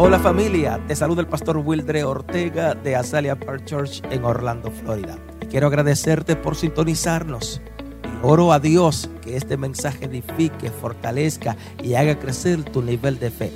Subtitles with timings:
[0.00, 5.18] Hola familia, te saluda el pastor Wildre Ortega de Azalea Park Church en Orlando, Florida.
[5.50, 7.60] quiero agradecerte por sintonizarnos.
[8.04, 13.32] Y oro a Dios que este mensaje edifique, fortalezca y haga crecer tu nivel de
[13.32, 13.50] fe.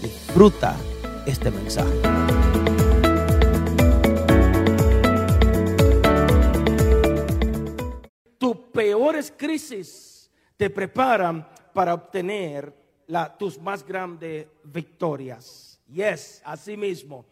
[0.00, 0.76] Disfruta
[1.26, 1.90] este mensaje.
[8.38, 11.44] Tus peores crisis te preparan
[11.74, 12.72] para obtener
[13.36, 15.67] tus más grandes victorias.
[15.88, 17.24] Yes, así mismo.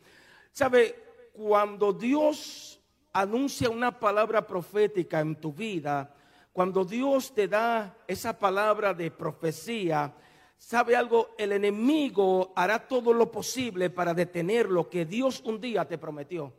[0.50, 1.04] ¿Sabe?
[1.32, 2.80] Cuando Dios
[3.12, 6.14] anuncia una palabra profética en tu vida,
[6.52, 10.14] cuando Dios te da esa palabra de profecía,
[10.56, 11.34] ¿sabe algo?
[11.36, 16.54] El enemigo hará todo lo posible para detener lo que Dios un día te prometió.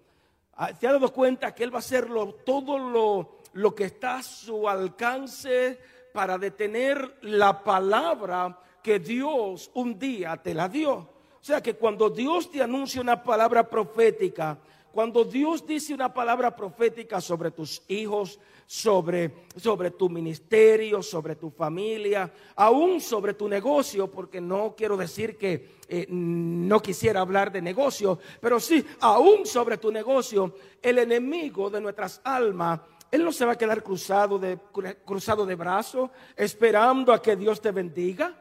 [0.53, 2.07] Ah, ¿Te has dado cuenta que Él va a hacer
[2.45, 5.79] todo lo que está a su alcance
[6.13, 11.16] para detener la palabra que Dios un día te la dio?
[11.47, 14.57] O sea que cuando Dios te anuncia una palabra profética,
[14.91, 21.49] cuando Dios dice una palabra profética sobre tus hijos, sobre, sobre tu ministerio, sobre tu
[21.49, 27.61] familia, aún sobre tu negocio, porque no quiero decir que eh, no quisiera hablar de
[27.61, 33.45] negocio, pero sí, aún sobre tu negocio, el enemigo de nuestras almas él no se
[33.45, 34.59] va a quedar cruzado de,
[35.05, 38.35] cruzado de brazos esperando a que Dios te bendiga.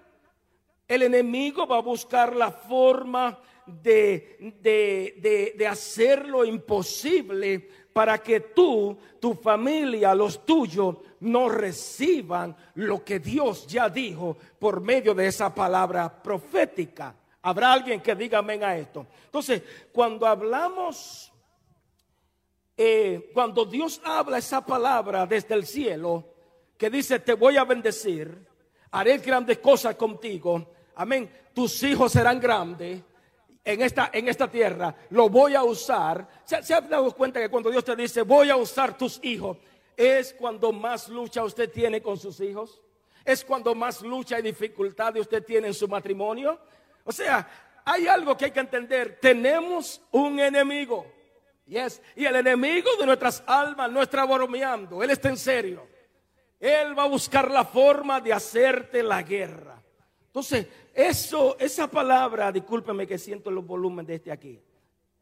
[0.89, 8.97] El enemigo va a buscar la forma de, de, hacer lo imposible para que tú,
[9.19, 15.53] tu familia, los tuyos, no reciban lo que Dios ya dijo por medio de esa
[15.53, 17.15] palabra profética.
[17.43, 19.07] Habrá alguien que diga amén a esto.
[19.25, 21.33] Entonces, cuando hablamos,
[22.77, 26.25] eh, cuando Dios habla esa palabra desde el cielo,
[26.77, 28.47] que dice, te voy a bendecir,
[28.91, 33.01] haré grandes cosas contigo, amén, tus hijos serán grandes
[33.65, 36.29] en esta, en esta tierra, lo voy a usar.
[36.45, 39.59] ¿Se, ¿Se, ha dado cuenta que cuando Dios te dice, voy a usar tus hijos,
[39.97, 42.81] es cuando más lucha usted tiene con sus hijos?
[43.25, 46.61] ¿Es cuando más lucha y dificultad usted tiene en su matrimonio?
[47.05, 47.49] O sea,
[47.85, 49.19] hay algo que hay que entender.
[49.21, 51.13] Tenemos un enemigo.
[51.67, 52.01] Yes.
[52.15, 55.03] Y el enemigo de nuestras almas no está bromeando.
[55.03, 55.89] Él está en serio.
[56.61, 59.83] Él va a buscar la forma de hacerte la guerra.
[60.27, 64.59] Entonces, eso, esa palabra, discúlpeme que siento los volúmenes de este aquí.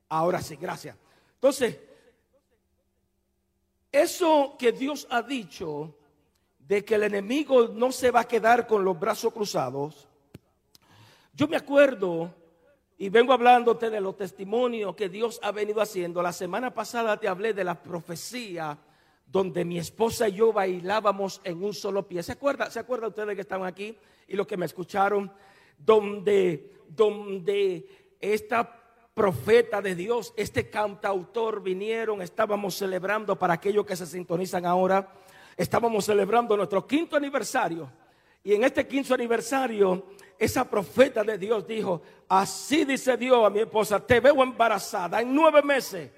[0.09, 0.97] Ahora sí, gracias.
[1.35, 1.81] Entonces,
[3.91, 5.97] eso que Dios ha dicho
[6.61, 10.07] de que el enemigo no se va a quedar con los brazos cruzados,
[11.33, 12.33] yo me acuerdo
[12.97, 16.23] y vengo hablándote de los testimonios que Dios ha venido haciendo.
[16.23, 18.79] La semana pasada te hablé de la profecía
[19.27, 22.23] donde mi esposa y yo bailábamos en un solo pie.
[22.23, 22.71] ¿Se acuerda?
[22.71, 23.99] ¿Se acuerdan ustedes que estaban aquí?
[24.29, 25.31] y los que me escucharon,
[25.79, 27.87] donde, donde
[28.21, 28.81] esta
[29.15, 35.13] profeta de Dios, este cantautor vinieron, estábamos celebrando para aquellos que se sintonizan ahora,
[35.57, 37.91] estábamos celebrando nuestro quinto aniversario.
[38.43, 40.07] Y en este quinto aniversario,
[40.39, 45.35] esa profeta de Dios dijo, así dice Dios a mi esposa, te veo embarazada en
[45.35, 46.11] nueve meses.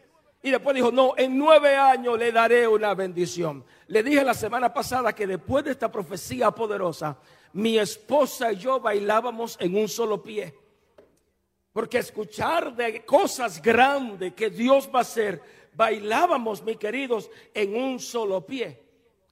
[0.43, 3.65] Y después dijo, no, en nueve años le daré una bendición.
[3.89, 7.17] Le dije la semana pasada que después de esta profecía poderosa,
[7.53, 10.55] mi esposa y yo bailábamos en un solo pie.
[11.73, 15.41] Porque escuchar de cosas grandes que Dios va a hacer,
[15.75, 18.83] bailábamos, mis queridos, en un solo pie.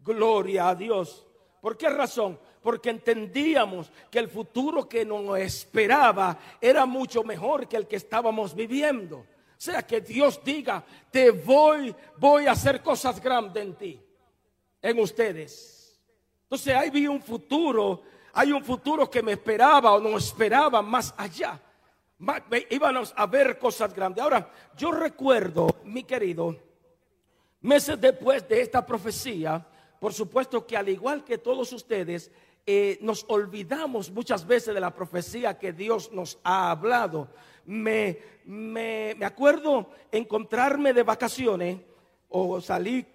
[0.00, 1.26] Gloria a Dios.
[1.60, 2.38] ¿Por qué razón?
[2.62, 8.54] Porque entendíamos que el futuro que nos esperaba era mucho mejor que el que estábamos
[8.54, 9.16] viviendo.
[9.19, 9.26] O
[9.64, 14.03] sea, que Dios diga, te voy, voy a hacer cosas grandes en ti,
[14.84, 15.98] en ustedes.
[16.44, 18.02] Entonces ahí vi un futuro
[18.34, 21.60] hay un futuro que me esperaba o no esperaba más allá.
[22.68, 24.22] Íbamos a ver cosas grandes.
[24.22, 26.56] Ahora, yo recuerdo, mi querido,
[27.60, 29.64] meses después de esta profecía,
[30.00, 32.30] por supuesto que al igual que todos ustedes,
[32.66, 37.28] eh, nos olvidamos muchas veces de la profecía que Dios nos ha hablado.
[37.66, 41.78] Me, me, me acuerdo encontrarme de vacaciones
[42.28, 43.06] o salí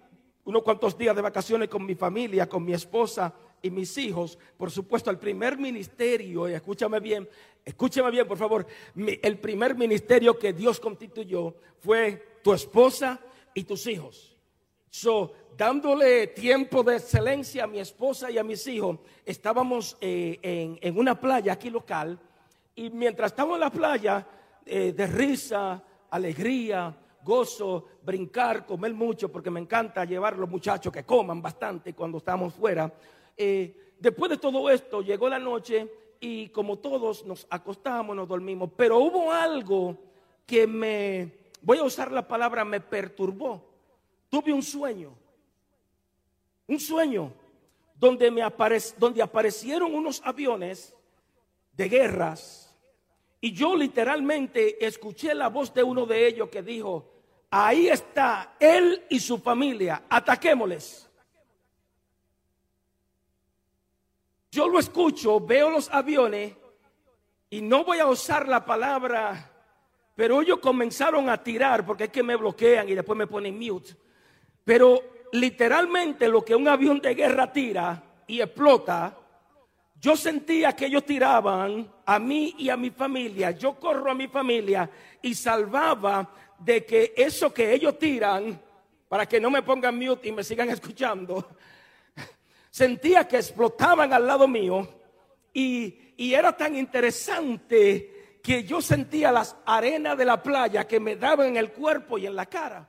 [0.50, 3.32] unos cuantos días de vacaciones con mi familia, con mi esposa
[3.62, 7.28] y mis hijos, por supuesto, el primer ministerio, y escúchame bien,
[7.64, 8.66] escúchame bien, por favor,
[8.96, 13.20] el primer ministerio que Dios constituyó fue tu esposa
[13.54, 14.36] y tus hijos.
[14.90, 20.98] So, dándole tiempo de excelencia a mi esposa y a mis hijos, estábamos eh, en,
[20.98, 22.18] una playa aquí local,
[22.74, 24.26] y mientras estábamos en la playa,
[24.66, 25.80] eh, de risa,
[26.10, 31.94] alegría, gozo, brincar, comer mucho, porque me encanta llevar a los muchachos que coman bastante
[31.94, 32.92] cuando estamos fuera.
[33.36, 35.88] Eh, después de todo esto, llegó la noche
[36.20, 39.96] y como todos nos acostamos, nos dormimos, pero hubo algo
[40.46, 41.32] que me,
[41.62, 43.68] voy a usar la palabra, me perturbó.
[44.28, 45.12] Tuve un sueño,
[46.66, 47.32] un sueño
[47.94, 48.42] donde, me
[48.96, 50.94] donde aparecieron unos aviones
[51.72, 52.69] de guerras
[53.40, 57.10] y yo literalmente escuché la voz de uno de ellos que dijo,
[57.50, 61.08] ahí está él y su familia, ataquémosles.
[64.50, 66.54] Yo lo escucho, veo los aviones
[67.48, 69.50] y no voy a usar la palabra,
[70.14, 73.96] pero ellos comenzaron a tirar porque es que me bloquean y después me ponen mute.
[74.64, 75.02] Pero
[75.32, 79.16] literalmente lo que un avión de guerra tira y explota,
[80.00, 83.50] yo sentía que ellos tiraban a mí y a mi familia.
[83.50, 84.88] Yo corro a mi familia
[85.20, 88.58] y salvaba de que eso que ellos tiran,
[89.08, 91.50] para que no me pongan mute y me sigan escuchando,
[92.70, 94.88] sentía que explotaban al lado mío
[95.52, 101.48] y, era tan interesante que yo sentía las arenas de la playa que me daban
[101.48, 102.86] en el cuerpo y en la cara.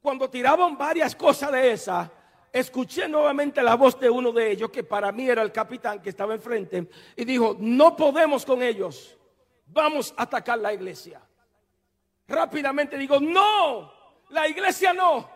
[0.00, 2.08] Cuando tiraban varias cosas de esas,
[2.54, 6.08] escuché nuevamente la voz de uno de ellos, que para mí era el capitán que
[6.08, 9.18] estaba enfrente, y dijo, no podemos con ellos,
[9.66, 11.20] vamos a atacar la iglesia.
[12.26, 13.92] Rápidamente digo, no,
[14.30, 15.34] la iglesia no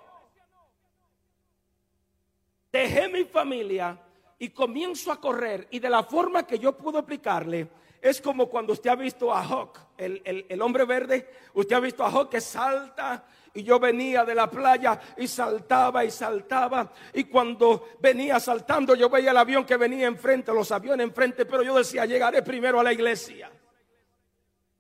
[2.72, 3.98] dejé mi familia
[4.38, 5.68] y comienzo a correr.
[5.70, 7.68] Y de la forma que yo puedo explicarle,
[8.00, 11.28] es como cuando usted ha visto a Hawk, el, hombre verde.
[11.54, 13.26] Usted ha visto a Hawk que salta.
[13.58, 16.92] Y yo venía de la playa y saltaba y saltaba.
[17.12, 21.44] Y cuando venía saltando, yo veía el avión que venía enfrente, los aviones enfrente.
[21.44, 23.50] Pero yo decía, llegaré primero a la iglesia.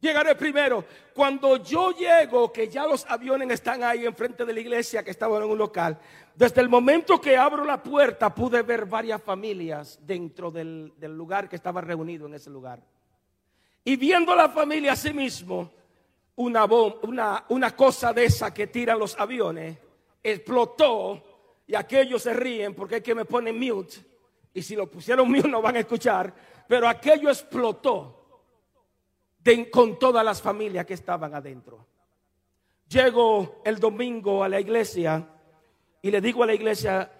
[0.00, 0.84] Llegaré primero.
[1.12, 5.42] Cuando yo llego, que ya los aviones están ahí enfrente de la iglesia, que estaban
[5.42, 5.98] en un local,
[6.36, 11.56] desde el momento que abro la puerta pude ver varias familias dentro del, lugar que
[11.56, 12.80] estaba reunido en ese lugar.
[13.82, 15.72] Y viendo la familia a sí mismo,
[16.38, 19.76] una, una, una cosa de esa que tiran los aviones
[20.22, 21.22] explotó
[21.66, 23.96] y aquellos se ríen porque es que me ponen mute.
[24.54, 26.32] Y si lo pusieron mute no van a escuchar.
[26.66, 28.14] Pero aquello explotó
[29.70, 31.86] con todas las familias que estaban adentro.
[32.88, 35.26] Llego el domingo a la iglesia
[36.02, 37.10] y le digo a la iglesia,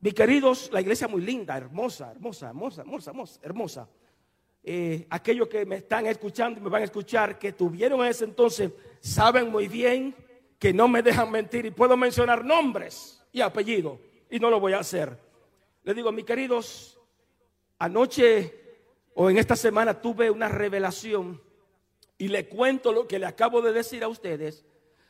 [0.00, 3.40] mis queridos, la iglesia muy linda, hermosa, hermosa, hermosa, hermosa, hermosa.
[3.42, 3.88] hermosa.
[4.64, 8.70] Eh, aquellos que me están escuchando y me van a escuchar, que tuvieron ese entonces,
[9.00, 10.14] saben muy bien
[10.58, 13.98] que no me dejan mentir y puedo mencionar nombres y apellidos
[14.30, 15.18] y no lo voy a hacer.
[15.82, 17.00] Le digo, mis queridos,
[17.78, 18.62] anoche
[19.14, 21.42] o en esta semana tuve una revelación
[22.16, 24.64] y le cuento lo que le acabo de decir a ustedes.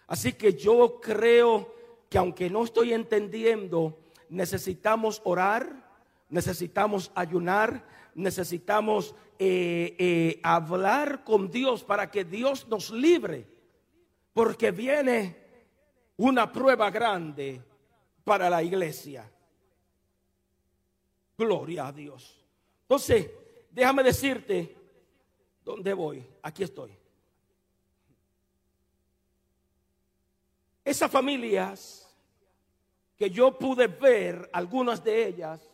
[0.06, 1.74] Así que yo creo
[2.08, 3.98] que aunque no estoy entendiendo,
[4.30, 5.90] necesitamos orar,
[6.30, 7.84] necesitamos ayunar,
[8.14, 13.46] necesitamos eh, eh, hablar con Dios para que Dios nos libre,
[14.32, 15.36] porque viene
[16.16, 17.60] una prueba grande
[18.24, 19.30] para la iglesia.
[21.36, 22.44] Gloria a Dios.
[22.82, 23.30] Entonces,
[23.70, 24.76] déjame decirte
[25.64, 26.24] dónde voy.
[26.42, 26.96] Aquí estoy.
[30.84, 32.08] Esas familias
[33.16, 35.71] que yo pude ver, algunas de ellas,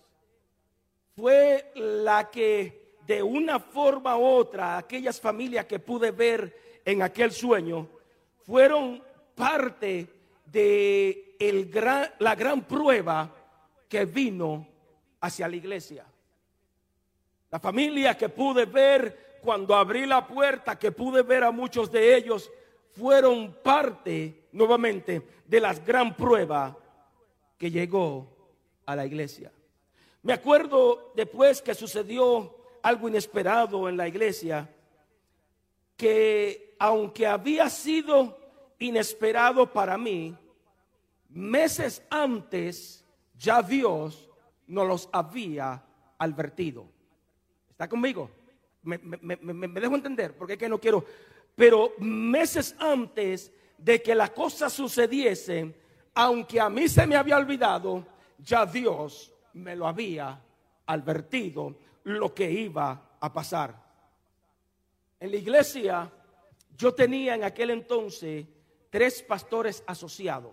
[1.19, 7.33] fue la que de una forma u otra, aquellas familias que pude ver en aquel
[7.33, 7.89] sueño,
[8.47, 9.03] fueron
[9.35, 10.07] parte
[10.47, 13.35] de el gran, la gran prueba
[13.89, 14.69] que vino
[15.21, 16.07] hacia la iglesia.
[17.51, 22.15] La familia que pude ver cuando abrí la puerta, que pude ver a muchos de
[22.15, 22.49] ellos,
[22.93, 26.79] fueron parte nuevamente de las gran prueba
[27.59, 28.25] que llegó
[28.87, 29.51] a la iglesia.
[30.29, 34.69] Me acuerdo después que sucedió algo inesperado en la iglesia,
[35.97, 38.39] que aunque había sido
[38.79, 40.37] inesperado para mí,
[41.31, 43.03] meses antes
[43.39, 44.29] ya Dios
[44.67, 45.83] nos los había
[46.19, 46.85] advertido.
[47.71, 48.31] ¿Está conmigo?
[48.83, 51.07] Me, dejo entender, porque es que no quiero.
[51.57, 55.75] Pero meses antes de que las cosas sucediesen,
[56.13, 58.07] aunque a mí se me había olvidado,
[58.37, 60.41] ya Dios me lo había
[60.87, 63.75] advertido lo que iba a pasar.
[65.21, 66.11] En la iglesia
[66.77, 68.47] yo tenía en aquel entonces
[68.91, 70.53] tres pastores asociados.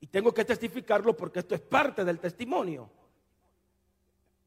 [0.00, 2.88] Y tengo que testificarlo porque esto es parte del testimonio.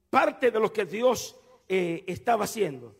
[0.09, 1.35] Parte de lo que Dios
[1.67, 2.95] eh, estaba haciendo.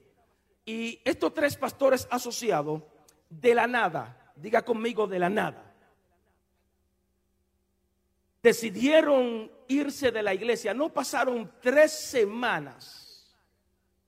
[0.66, 2.84] Y estos tres pastores asociados,
[3.30, 5.71] de la nada, diga conmigo de la nada,
[8.42, 10.74] decidieron irse de la iglesia.
[10.74, 13.02] No pasaron tres semanas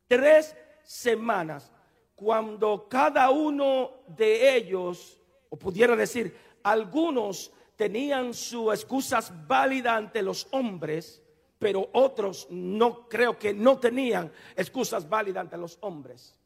[0.07, 1.71] tres semanas,
[2.15, 10.47] cuando cada uno de ellos, o pudiera decir, algunos tenían sus excusas válidas ante los
[10.51, 11.21] hombres,
[11.57, 16.37] pero otros no creo que no tenían excusas válidas ante los hombres.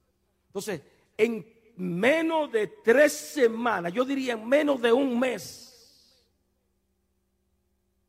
[0.48, 0.82] Entonces,
[1.18, 5.67] en menos de tres semanas, yo diría en menos de un mes,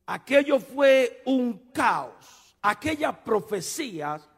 [0.09, 2.57] aquello fue un caos.
[2.62, 4.29] Aquellas profecías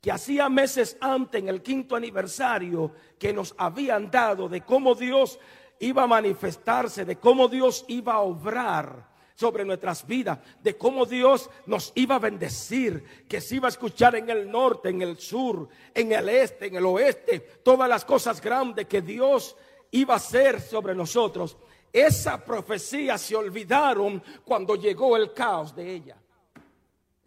[0.00, 5.38] que hacía meses antes, en el quinto aniversario, que nos habían dado de cómo Dios
[5.80, 11.50] iba a manifestarse, de cómo Dios iba a obrar sobre nuestras vidas, de cómo Dios
[11.66, 15.68] nos iba a bendecir, que se iba a escuchar en el norte, en el sur,
[15.92, 19.56] en el este, en el oeste, todas las cosas grandes que Dios
[19.90, 21.56] iba a hacer sobre nosotros.
[21.96, 26.14] Esa profecía se olvidaron cuando llegó el caos de ella.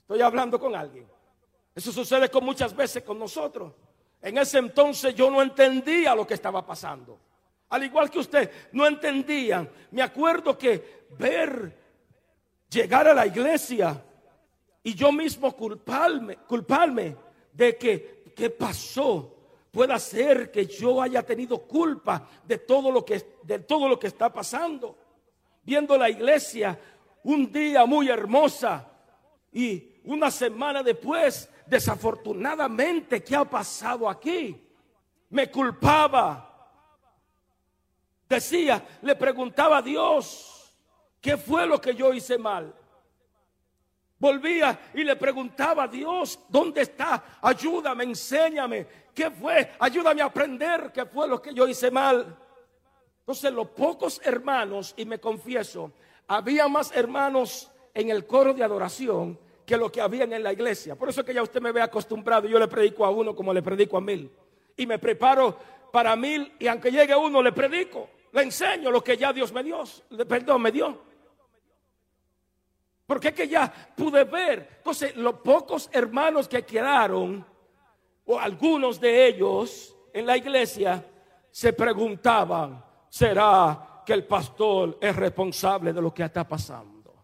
[0.02, 1.08] Estoy hablando con alguien.
[1.74, 3.74] Eso sucede con muchas veces con nosotros.
[4.22, 7.18] En ese entonces yo no entendía lo que estaba pasando.
[7.70, 9.68] Al igual que usted, no entendían.
[9.90, 11.76] Me acuerdo que ver
[12.70, 14.00] llegar a la iglesia
[14.84, 17.16] y yo mismo culparme, culparme
[17.54, 19.36] de que, ¿qué pasó?
[19.80, 24.08] Puede ser que yo haya tenido culpa de todo lo que, de todo lo que
[24.08, 24.98] está pasando.
[25.64, 26.78] Viendo la iglesia
[27.24, 28.86] un día muy hermosa
[29.54, 34.70] y una semana después, desafortunadamente, ¿qué ha pasado aquí?
[35.30, 36.76] Me culpaba.
[38.28, 40.76] Decía, le preguntaba a Dios,
[41.22, 42.76] ¿qué fue lo que yo hice mal?
[44.20, 47.40] Volvía y le preguntaba a Dios, ¿dónde está?
[47.42, 48.86] Ayúdame, enséñame.
[49.14, 49.72] ¿Qué fue?
[49.80, 52.38] Ayúdame a aprender qué fue lo que yo hice mal.
[53.22, 55.94] Entonces los pocos hermanos, y me confieso,
[56.28, 60.96] había más hermanos en el coro de adoración que lo que habían en la iglesia.
[60.96, 63.62] Por eso que ya usted me ve acostumbrado, yo le predico a uno como le
[63.62, 64.30] predico a mil.
[64.76, 65.58] Y me preparo
[65.92, 69.64] para mil y aunque llegue uno le predico, le enseño lo que ya Dios me
[69.64, 69.84] dio,
[70.28, 71.09] perdón, me dio.
[73.10, 74.70] Porque es que ya pude ver.
[74.78, 77.44] Entonces, los pocos hermanos que quedaron,
[78.26, 81.04] o algunos de ellos en la iglesia,
[81.50, 87.16] se preguntaban, ¿será que el pastor es responsable de lo que está pasando?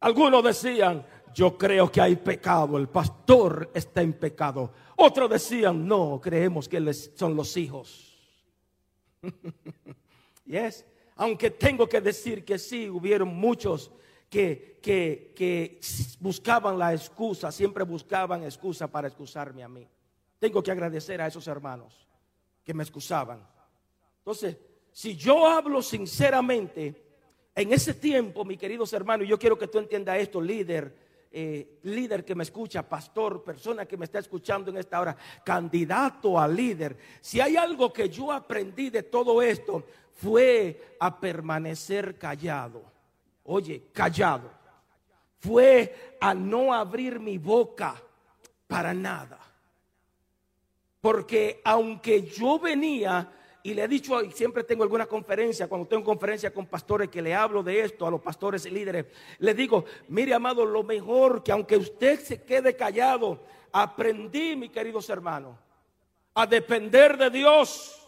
[0.00, 1.04] Algunos decían,
[1.34, 4.72] yo creo que hay pecado, el pastor está en pecado.
[4.96, 8.18] Otros decían, no, creemos que son los hijos.
[10.46, 10.86] yes
[11.22, 13.92] aunque tengo que decir que sí, hubieron muchos
[14.28, 15.78] que, que,
[16.18, 19.86] buscaban la excusa, siempre buscaban excusa para excusarme a mí.
[20.40, 22.08] Tengo que agradecer a esos hermanos
[22.64, 23.46] que me excusaban.
[24.18, 24.56] Entonces,
[24.90, 27.00] si yo hablo sinceramente,
[27.54, 30.92] en ese tiempo, mis queridos hermanos, yo quiero que tú entiendas esto, líder,
[31.30, 36.38] eh, líder que me escucha, pastor, persona que me está escuchando en esta hora, candidato
[36.38, 36.96] a líder.
[37.20, 39.84] Si hay algo que yo aprendí de todo esto,
[40.22, 42.82] fue a permanecer callado.
[43.44, 44.50] Oye, callado.
[45.40, 48.00] Fue a no abrir mi boca
[48.68, 49.40] para nada.
[51.00, 53.32] Porque aunque yo venía
[53.64, 57.22] y le he dicho, y siempre tengo alguna conferencia, cuando tengo conferencia con pastores que
[57.22, 59.06] le hablo de esto a los pastores y líderes,
[59.38, 63.40] le digo, mire amado, lo mejor que aunque usted se quede callado,
[63.72, 65.56] aprendí, mis queridos hermanos,
[66.34, 68.01] a depender de Dios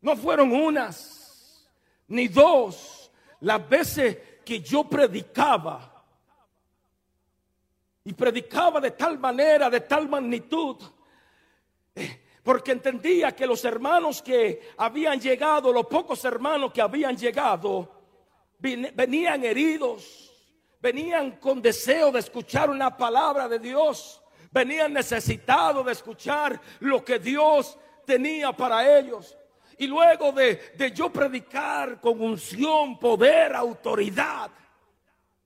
[0.00, 1.68] no fueron unas
[2.08, 3.10] ni dos
[3.40, 5.92] las veces que yo predicaba.
[8.04, 10.76] Y predicaba de tal manera, de tal magnitud,
[11.94, 17.90] eh, porque entendía que los hermanos que habían llegado, los pocos hermanos que habían llegado,
[18.60, 20.32] venían heridos,
[20.80, 24.22] venían con deseo de escuchar una palabra de Dios,
[24.52, 29.36] venían necesitados de escuchar lo que Dios tenía para ellos.
[29.78, 34.50] Y luego de, yo predicar con unción, poder, autoridad,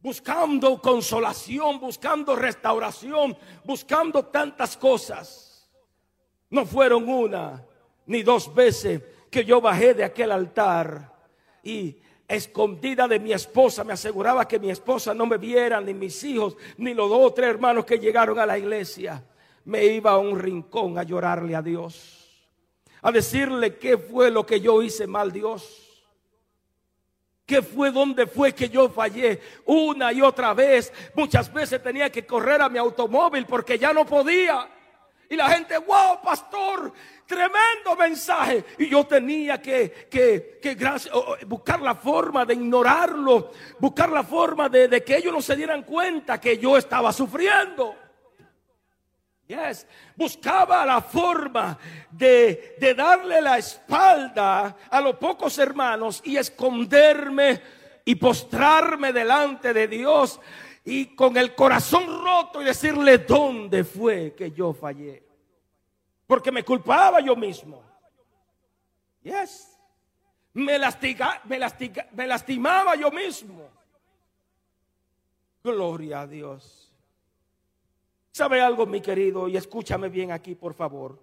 [0.01, 5.69] buscando consolación, buscando restauración, buscando tantas cosas,
[6.49, 7.65] no fueron una
[8.07, 11.13] ni dos veces que yo bajé de aquel altar
[11.63, 16.23] y escondida de mi esposa, me aseguraba que mi esposa no me viera, ni mis
[16.23, 19.25] hijos, ni los dos o tres hermanos que llegaron a la iglesia.
[19.65, 22.20] Me iba a un rincón a llorarle a Dios
[23.03, 25.91] a decirle qué fue lo que yo hice mal, Dios.
[27.47, 27.91] ¿Qué fue?
[27.91, 29.41] ¿Dónde fue que yo fallé?
[29.67, 30.93] Una y otra vez.
[31.15, 34.69] Muchas veces tenía que correr a mi automóvil porque ya no podía.
[35.29, 36.93] Y la gente, wow, pastor,
[37.27, 38.65] tremendo mensaje.
[38.79, 40.77] Y yo tenía que, que, que
[41.47, 45.83] buscar la forma de ignorarlo, buscar la forma de, de que ellos no se dieran
[45.83, 47.97] cuenta que yo estaba sufriendo.
[49.51, 49.85] Yes.
[50.15, 51.77] Buscaba la forma
[52.09, 57.61] de, de, darle la espalda a los pocos hermanos y esconderme
[58.05, 60.39] y postrarme delante de Dios
[60.85, 65.21] y con el corazón roto y decirle dónde fue que yo fallé.
[66.29, 67.83] Porque me culpaba yo mismo.
[69.25, 69.77] Yes.
[70.53, 71.59] Me, lastiga, me,
[72.13, 73.69] me lastimaba yo mismo.
[75.65, 76.90] Gloria a Dios.
[78.33, 79.49] ¿Sabe algo, mi querido?
[79.49, 81.19] Y escúchame bien aquí, por favor.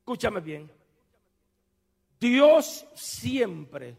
[0.00, 0.70] Escúchame bien.
[2.20, 3.96] Dios siempre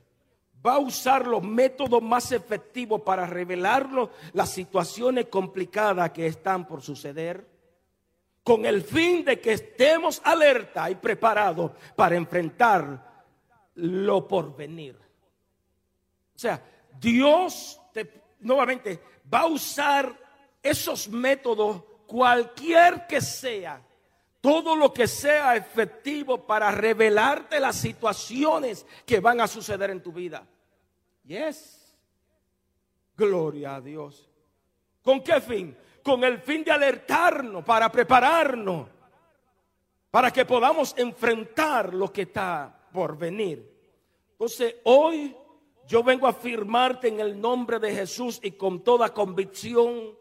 [0.65, 6.81] va a usar los métodos más efectivos para revelarnos las situaciones complicadas que están por
[6.81, 7.45] suceder,
[8.43, 13.25] con el fin de que estemos alerta y preparados para enfrentar
[13.75, 14.97] lo por venir.
[16.35, 16.63] O sea,
[16.99, 17.81] Dios
[18.39, 19.01] nuevamente
[19.33, 20.17] va a usar
[20.61, 23.81] esos métodos, cualquier que sea,
[24.41, 30.11] todo lo que sea efectivo para revelarte las situaciones que van a suceder en tu
[30.11, 30.45] vida.
[31.25, 31.95] Yes.
[33.15, 34.29] Gloria a Dios.
[35.01, 35.75] ¿Con qué fin?
[36.03, 38.87] Con el fin de alertarnos, para prepararnos,
[40.11, 43.77] para que podamos enfrentar lo que está por venir.
[44.31, 45.35] Entonces, hoy
[45.87, 50.15] yo vengo a afirmarte en el nombre de Jesús y con toda convicción.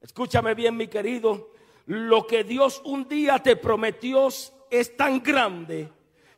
[0.00, 1.52] Escúchame bien, mi querido
[1.86, 4.28] lo que Dios un día te prometió
[4.70, 5.88] es tan grande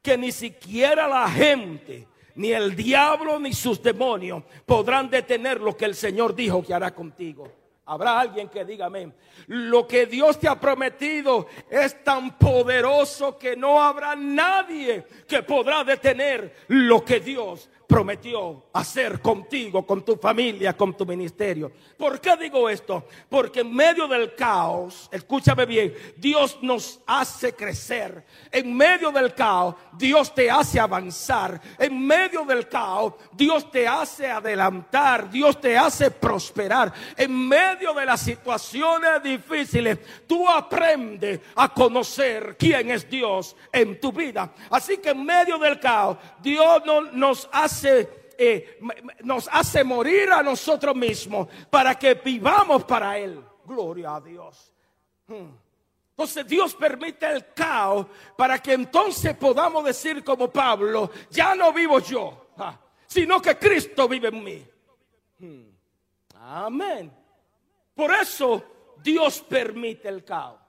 [0.02, 5.84] que ni siquiera la gente, ni el diablo, ni sus demonios podrán detener lo que
[5.84, 7.50] el Señor dijo que hará contigo.
[7.86, 9.14] Habrá alguien que diga amén.
[9.46, 15.84] Lo que Dios te ha prometido es tan poderoso que no habrá nadie que podrá
[15.84, 21.70] detener lo que Dios prometió hacer contigo, con tu familia, con tu ministerio.
[21.96, 23.06] ¿Por qué digo esto?
[23.28, 28.24] Porque en medio del caos, escúchame bien, Dios nos hace crecer.
[28.50, 31.60] En medio del caos, Dios te hace avanzar.
[31.78, 35.30] En medio del caos, Dios te hace adelantar.
[35.30, 36.92] Dios te hace prosperar.
[37.16, 44.12] En medio de las situaciones difíciles, tú aprendes a conocer quién es Dios en tu
[44.12, 44.52] vida.
[44.70, 48.78] Así que en medio del caos, Dios no, nos hace eh,
[49.22, 53.42] nos hace morir a nosotros mismos para que vivamos para Él.
[53.64, 54.72] Gloria a Dios.
[55.26, 55.50] Hmm.
[56.10, 58.06] Entonces Dios permite el caos
[58.36, 64.06] para que entonces podamos decir como Pablo, ya no vivo yo, ah, sino que Cristo
[64.06, 64.66] vive en mí.
[65.38, 65.70] Hmm.
[66.36, 67.12] Amén.
[67.94, 70.60] Por eso Dios permite el caos.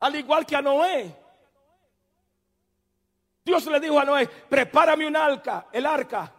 [0.00, 1.23] Al igual que a Noé.
[3.44, 6.32] Dios le dijo a Noé, prepárame un arca, el arca,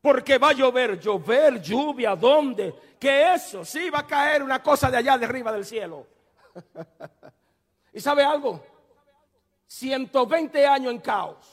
[0.00, 2.74] porque va a llover, llover, lluvia, ¿dónde?
[2.98, 3.64] ¿Qué es eso?
[3.64, 6.06] Sí, va a caer una cosa de allá de arriba del cielo.
[7.92, 8.64] ¿Y sabe algo?
[9.66, 11.46] 120 años en caos,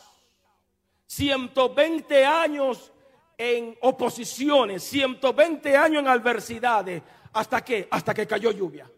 [1.05, 2.91] 120 años
[3.37, 7.01] en oposiciones, 120 años en adversidades,
[7.33, 7.87] ¿hasta qué?
[7.91, 8.89] Hasta que cayó lluvia.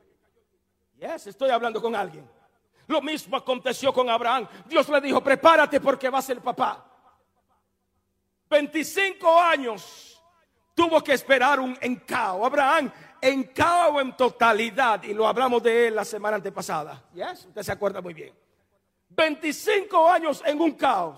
[0.97, 2.27] Yes, estoy hablando con alguien.
[2.91, 4.45] Lo mismo aconteció con Abraham.
[4.65, 6.85] Dios le dijo, prepárate porque vas a ser papá.
[8.49, 10.21] 25 años
[10.75, 12.45] tuvo que esperar un encao.
[12.45, 15.03] Abraham encao en totalidad.
[15.03, 17.01] Y lo hablamos de él la semana antepasada.
[17.13, 18.33] Yes, usted se acuerda muy bien.
[19.07, 21.17] 25 años en un caos.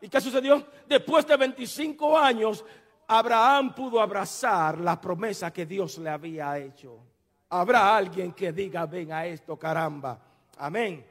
[0.00, 0.68] ¿Y qué sucedió?
[0.86, 2.64] Después de 25 años,
[3.08, 7.00] Abraham pudo abrazar la promesa que Dios le había hecho.
[7.48, 10.27] Habrá alguien que diga, ven a esto, caramba.
[10.58, 11.04] Amén.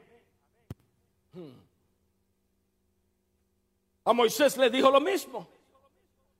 [4.04, 5.46] A Moisés le dijo lo mismo.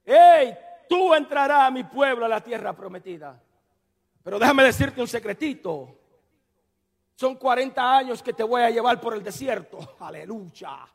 [0.05, 0.57] Hey,
[0.89, 3.41] tú entrarás a mi pueblo, a la tierra prometida.
[4.23, 5.97] Pero déjame decirte un secretito.
[7.15, 9.97] Son 40 años que te voy a llevar por el desierto.
[10.01, 10.87] Aleluya.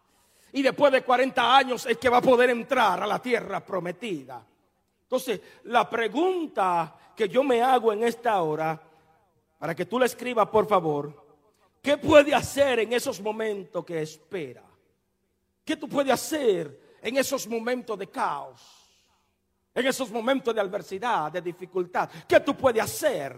[0.53, 4.43] Y después de 40 años es que va a poder entrar a la tierra prometida.
[5.01, 8.79] Entonces, la pregunta que yo me hago en esta hora,
[9.59, 11.22] para que tú la escribas por favor,
[11.83, 14.63] ¿Qué puede hacer en esos momentos que espera?
[15.65, 18.61] ¿Qué tú puedes hacer en esos momentos de caos?
[19.75, 22.09] En esos momentos de adversidad, de dificultad.
[22.25, 23.35] ¿Qué tú puedes hacer?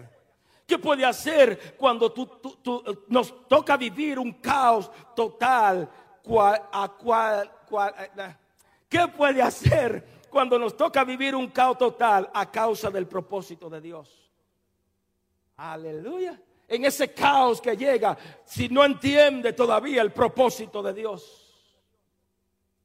[0.68, 2.14] ¿Qué puede hacer cuando
[3.08, 5.90] nos toca vivir un caos total?
[6.24, 7.50] Eh,
[8.88, 13.82] ¿Qué puede hacer cuando nos toca vivir un caos total a causa del propósito de
[13.82, 14.32] Dios?
[15.58, 16.40] Aleluya.
[16.68, 21.46] En ese caos que llega, si no entiende todavía el propósito de Dios.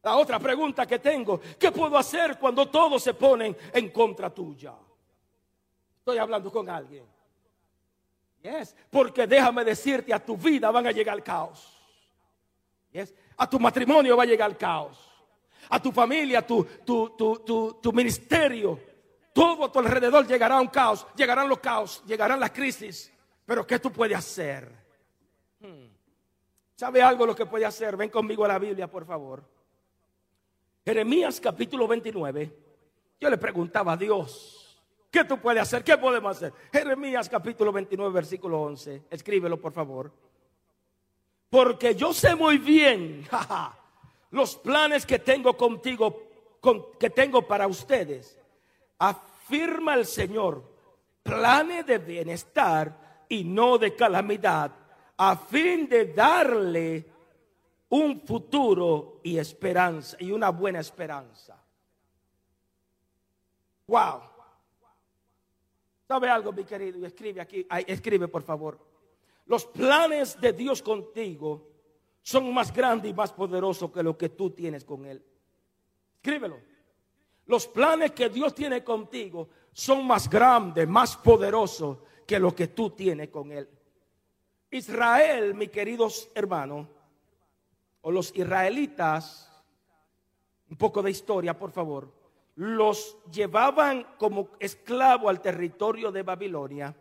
[0.03, 4.75] La otra pregunta que tengo, ¿qué puedo hacer cuando todos se ponen en contra tuya?
[5.99, 7.05] Estoy hablando con alguien.
[8.43, 11.79] Yes, porque déjame decirte, a tu vida van a llegar el caos.
[12.91, 14.99] Yes, a tu matrimonio va a llegar el caos.
[15.69, 18.81] A tu familia, tu, tu, tu, tu, ministerio,
[19.35, 21.07] todo a tu alrededor llegará un caos.
[21.15, 23.13] Llegarán los caos, llegarán las crisis.
[23.51, 24.71] Pero ¿qué tú puedes hacer?
[26.77, 27.97] ¿Sabe algo lo que puede hacer?
[27.97, 29.43] Ven conmigo a la Biblia, por favor.
[30.85, 32.57] Jeremías capítulo 29.
[33.19, 35.83] Yo le preguntaba a Dios, ¿qué tú puedes hacer?
[35.83, 36.53] ¿Qué podemos hacer?
[36.71, 39.07] Jeremías capítulo 29, versículo 11.
[39.11, 40.13] Escríbelo, por favor.
[41.49, 43.27] Porque yo sé muy bien
[44.31, 46.23] los planes que tengo contigo,
[47.01, 48.39] que tengo para ustedes.
[48.97, 50.63] Afirma el Señor,
[51.25, 53.00] planes de bienestar
[53.31, 54.73] y no de calamidad,
[55.17, 57.07] a fin de darle
[57.91, 61.57] un futuro y esperanza y una buena esperanza.
[63.87, 64.21] Wow.
[66.09, 66.99] ¿Sabe algo, mi querido?
[66.99, 68.79] Y escribe aquí, escribe por favor.
[69.47, 71.69] Los planes de Dios contigo
[72.23, 75.25] son más grandes y más poderosos que lo que tú tienes con Él.
[76.17, 76.59] Escríbelo.
[77.47, 81.99] Los planes que Dios tiene contigo son más grandes, más poderosos
[82.31, 83.69] que lo que tú tienes con Él.
[84.71, 86.87] Israel, mis queridos hermanos,
[88.03, 89.51] o los israelitas,
[90.71, 92.09] un poco de historia, por favor,
[92.55, 96.95] los llevaban como esclavo al territorio de Babilonia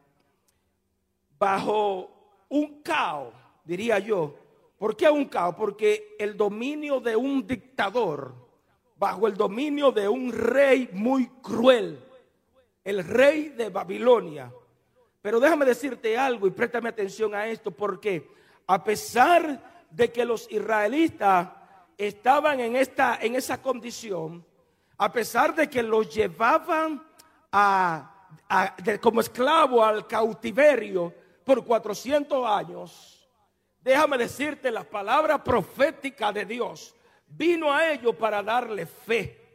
[1.37, 2.09] bajo
[2.49, 3.31] un caos,
[3.63, 4.33] diría yo.
[4.79, 5.53] ¿Por qué un caos?
[5.53, 8.33] Porque el dominio de un dictador,
[8.97, 12.03] bajo el dominio de un rey muy cruel,
[12.83, 14.51] el rey de Babilonia.
[15.21, 18.29] Pero déjame decirte algo y préstame atención a esto, porque
[18.67, 21.49] a pesar de que los israelitas
[21.97, 24.45] estaban en, esta, en esa condición,
[24.97, 27.03] a pesar de que los llevaban
[27.51, 28.27] a,
[29.01, 33.27] como esclavo al cautiverio, por 400 años,
[33.81, 36.95] déjame decirte, la palabra profética de Dios
[37.27, 39.48] vino a ellos para darle fe.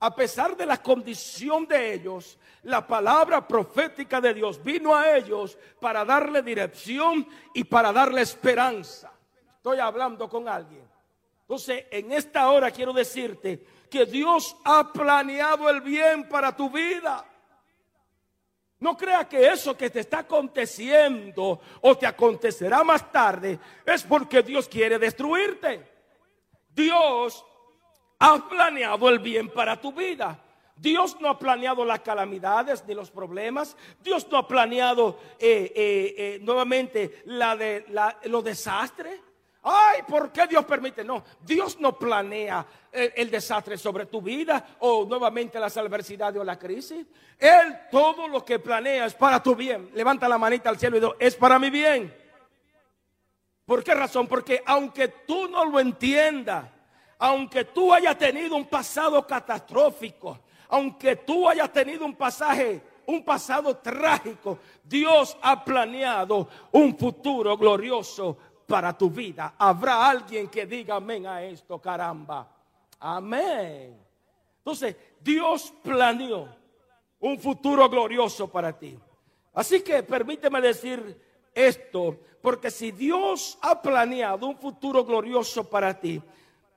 [0.00, 5.58] A pesar de la condición de ellos, la palabra profética de Dios vino a ellos
[5.78, 9.12] para darle dirección y para darle esperanza.
[9.56, 10.88] Estoy hablando con alguien.
[11.42, 17.26] Entonces, en esta hora quiero decirte que Dios ha planeado el bien para tu vida.
[18.78, 24.42] No crea que eso que te está aconteciendo o te acontecerá más tarde es porque
[24.42, 25.86] Dios quiere destruirte.
[26.70, 27.44] Dios
[28.20, 30.38] ha planeado el bien para tu vida.
[30.76, 33.76] Dios no ha planeado las calamidades ni los problemas.
[34.02, 37.84] Dios no ha planeado eh, eh, eh, nuevamente la de,
[38.24, 39.20] los desastres.
[39.62, 41.04] Ay, ¿por qué Dios permite?
[41.04, 46.58] No, Dios no planea el, desastre sobre tu vida o nuevamente las adversidades o la
[46.58, 47.06] crisis.
[47.38, 49.90] Él todo lo que planea es para tu bien.
[49.92, 52.14] Levanta la manita al cielo y dice, es para mi bien.
[53.66, 54.26] ¿Por qué razón?
[54.26, 56.64] Porque aunque tú no lo entiendas,
[57.20, 63.76] aunque tú hayas tenido un pasado catastrófico, aunque tú hayas tenido un pasaje un pasado
[63.76, 69.54] trágico, Dios ha planeado un futuro glorioso para tu vida.
[69.58, 72.48] Habrá alguien que diga amén a esto, caramba.
[73.00, 73.98] Amén.
[74.58, 76.48] Entonces, Dios planeó
[77.18, 78.96] un futuro glorioso para ti.
[79.54, 81.20] Así que permíteme decir
[81.52, 86.22] esto, porque si Dios ha planeado un futuro glorioso para ti,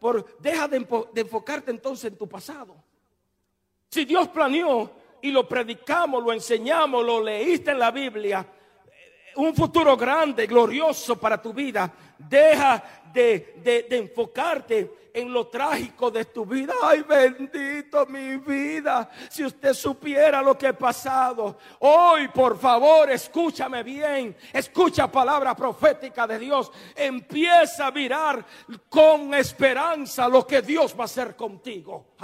[0.03, 2.75] por, deja de, de enfocarte entonces en tu pasado.
[3.89, 8.45] Si Dios planeó y lo predicamos, lo enseñamos, lo leíste en la Biblia,
[9.35, 11.91] un futuro grande, glorioso para tu vida.
[12.17, 16.73] Deja de, enfocarte en lo trágico de tu vida.
[16.81, 19.09] Ay, bendito mi vida.
[19.29, 21.57] Si usted supiera lo que he pasado.
[21.79, 24.35] Hoy, por favor, escúchame bien.
[24.51, 26.71] Escucha palabra profética de Dios.
[26.95, 28.43] Empieza a mirar
[28.89, 32.15] con esperanza lo que Dios va a hacer contigo.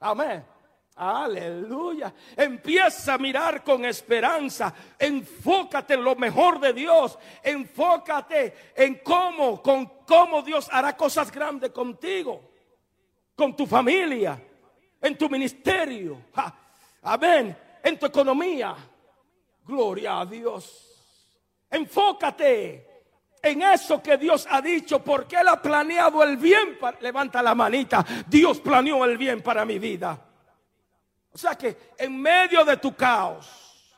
[0.00, 0.53] amén.
[0.96, 2.14] Aleluya.
[2.36, 4.72] Empieza a mirar con esperanza.
[4.98, 7.18] Enfócate en lo mejor de Dios.
[7.42, 12.52] Enfócate en cómo, con cómo Dios hará cosas grandes contigo,
[13.34, 14.40] con tu familia,
[15.00, 16.26] en tu ministerio.
[17.02, 17.56] Amén.
[17.82, 18.76] En tu economía.
[19.64, 20.90] Gloria a Dios.
[21.70, 22.94] Enfócate
[23.42, 26.78] en eso que Dios ha dicho, porque Él ha planeado el bien.
[27.00, 28.06] levanta la manita.
[28.28, 30.33] Dios planeó el bien para mi vida.
[31.34, 33.92] O sea que en medio de tu caos,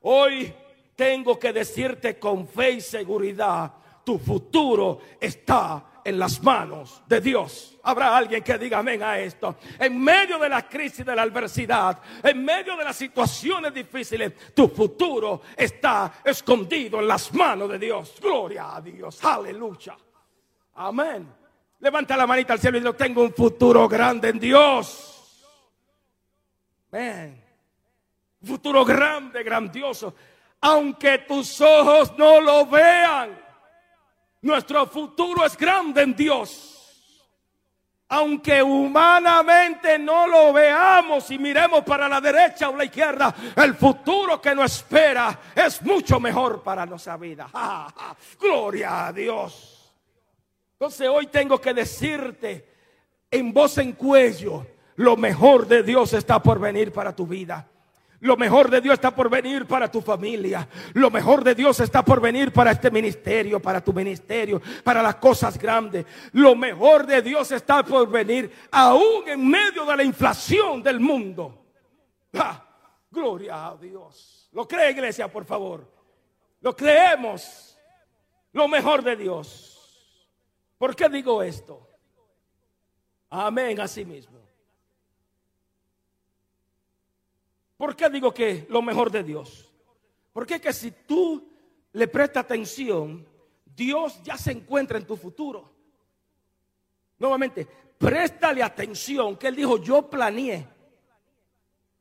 [0.00, 0.52] hoy
[0.96, 3.72] tengo que decirte con fe y seguridad,
[4.04, 7.78] tu futuro está en las manos de Dios.
[7.84, 9.56] Habrá alguien que diga amén a esto.
[9.78, 14.68] En medio de la crisis, de la adversidad, en medio de las situaciones difíciles, tu
[14.68, 18.14] futuro está escondido en las manos de Dios.
[18.20, 19.24] Gloria a Dios.
[19.24, 19.96] Aleluya.
[20.74, 21.32] Amén.
[21.78, 25.19] Levanta la manita al cielo y digo, tengo un futuro grande en Dios.
[26.92, 30.14] Un futuro grande, grandioso.
[30.60, 33.38] Aunque tus ojos no lo vean.
[34.42, 36.80] Nuestro futuro es grande en Dios.
[38.08, 44.40] Aunque humanamente no lo veamos y miremos para la derecha o la izquierda, el futuro
[44.40, 47.48] que nos espera es mucho mejor para nuestra vida.
[48.40, 49.94] Gloria a Dios.
[50.72, 52.68] Entonces hoy tengo que decirte
[53.30, 54.66] en voz en cuello,
[55.00, 57.66] lo mejor de Dios está por venir para tu vida.
[58.20, 60.68] Lo mejor de Dios está por venir para tu familia.
[60.92, 65.14] Lo mejor de Dios está por venir para este ministerio, para tu ministerio, para las
[65.14, 66.04] cosas grandes.
[66.32, 71.64] Lo mejor de Dios está por venir aún en medio de la inflación del mundo.
[73.10, 74.50] Gloria a Dios.
[74.52, 75.90] ¿Lo cree iglesia, por favor?
[76.60, 77.74] Lo creemos.
[78.52, 80.28] Lo mejor de Dios.
[80.76, 81.88] ¿Por qué digo esto?
[83.30, 84.49] Amén, así mismo.
[87.80, 89.72] ¿Por qué digo que lo mejor de Dios?
[90.34, 91.48] Porque que si tú
[91.92, 93.26] le prestas atención,
[93.74, 95.72] Dios ya se encuentra en tu futuro.
[97.18, 97.66] Nuevamente,
[97.96, 100.68] préstale atención que Él dijo, yo planeé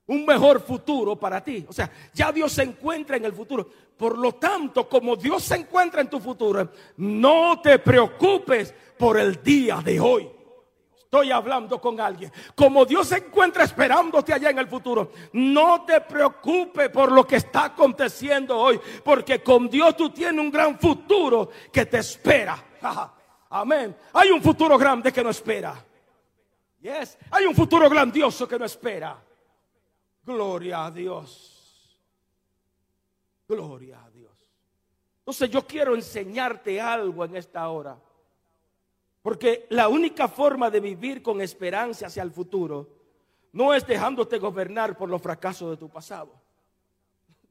[0.08, 1.66] un mejor futuro para ti.
[1.70, 3.70] O sea, ya Dios se encuentra en el futuro.
[3.96, 9.42] Por lo tanto, como Dios se encuentra en tu futuro, no te preocupes por el
[9.42, 10.30] día de hoy.
[11.12, 12.32] Estoy hablando con alguien.
[12.54, 17.38] Como Dios se encuentra esperándote allá en el futuro, no te preocupes por lo que
[17.38, 22.64] está aconteciendo hoy, porque con Dios tú tienes un gran futuro que te espera.
[23.50, 23.98] Amén.
[24.14, 25.84] Hay un futuro grande que no espera.
[26.80, 27.18] Yes.
[27.32, 29.20] Hay un futuro grandioso que no espera.
[30.22, 32.00] Gloria a Dios.
[33.48, 34.38] Gloria a Dios.
[35.22, 37.98] Entonces yo quiero enseñarte algo en esta hora.
[39.22, 42.88] Porque la única forma de vivir con esperanza hacia el futuro
[43.52, 46.34] no es dejándote gobernar por los fracasos de tu pasado.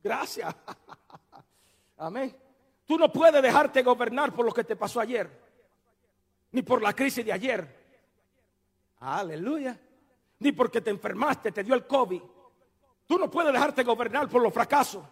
[0.03, 0.55] Gracias.
[1.99, 2.35] Amén.
[2.87, 5.29] Tú no puedes dejarte gobernar por lo que te pasó ayer,
[6.53, 7.79] ni por la crisis de ayer.
[9.01, 9.79] Aleluya.
[10.39, 12.23] Ni porque te enfermaste, te dio el COVID.
[13.07, 15.05] Tú no puedes dejarte gobernar por los fracasos.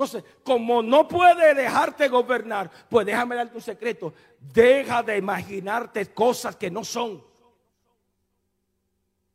[0.00, 4.14] Entonces, como no puede dejarte gobernar, pues déjame darte un secreto.
[4.38, 7.22] Deja de imaginarte cosas que no son.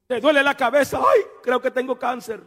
[0.08, 0.98] Te duele la cabeza.
[0.98, 2.42] Ay, creo que tengo cáncer.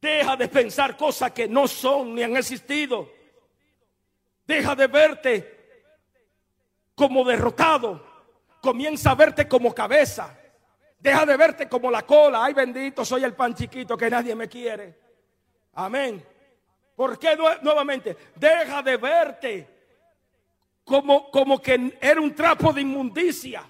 [0.00, 3.10] Deja de pensar cosas que no son ni han existido.
[4.46, 5.82] Deja de verte
[6.94, 8.00] como derrotado.
[8.60, 10.39] Comienza a verte como cabeza.
[11.00, 12.44] Deja de verte como la cola.
[12.44, 14.98] Ay, bendito, soy el pan chiquito que nadie me quiere.
[15.74, 16.22] Amén.
[16.94, 18.16] ¿Por qué nuevamente?
[18.36, 19.68] Deja de verte
[20.84, 23.64] como, como que era un trapo de inmundicia.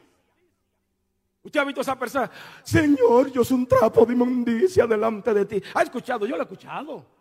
[1.42, 2.30] Usted ha visto a esa persona,
[2.62, 5.62] Señor, yo soy un trapo de inmundicia delante de ti.
[5.74, 6.26] ¿Ha escuchado?
[6.26, 7.19] Yo lo he escuchado.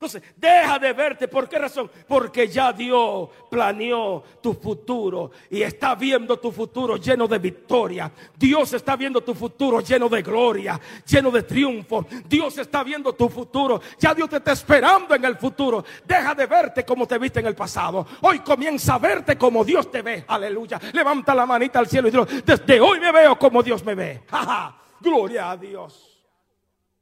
[0.00, 1.26] Entonces, deja de verte.
[1.26, 1.90] ¿Por qué razón?
[2.06, 8.08] Porque ya Dios planeó tu futuro y está viendo tu futuro lleno de victoria.
[8.36, 12.06] Dios está viendo tu futuro lleno de gloria, lleno de triunfo.
[12.28, 13.80] Dios está viendo tu futuro.
[13.98, 15.84] Ya Dios te está esperando en el futuro.
[16.06, 18.06] Deja de verte como te viste en el pasado.
[18.20, 20.24] Hoy comienza a verte como Dios te ve.
[20.28, 20.80] Aleluya.
[20.92, 24.22] Levanta la manita al cielo y dice, desde hoy me veo como Dios me ve.
[25.00, 26.24] Gloria a Dios.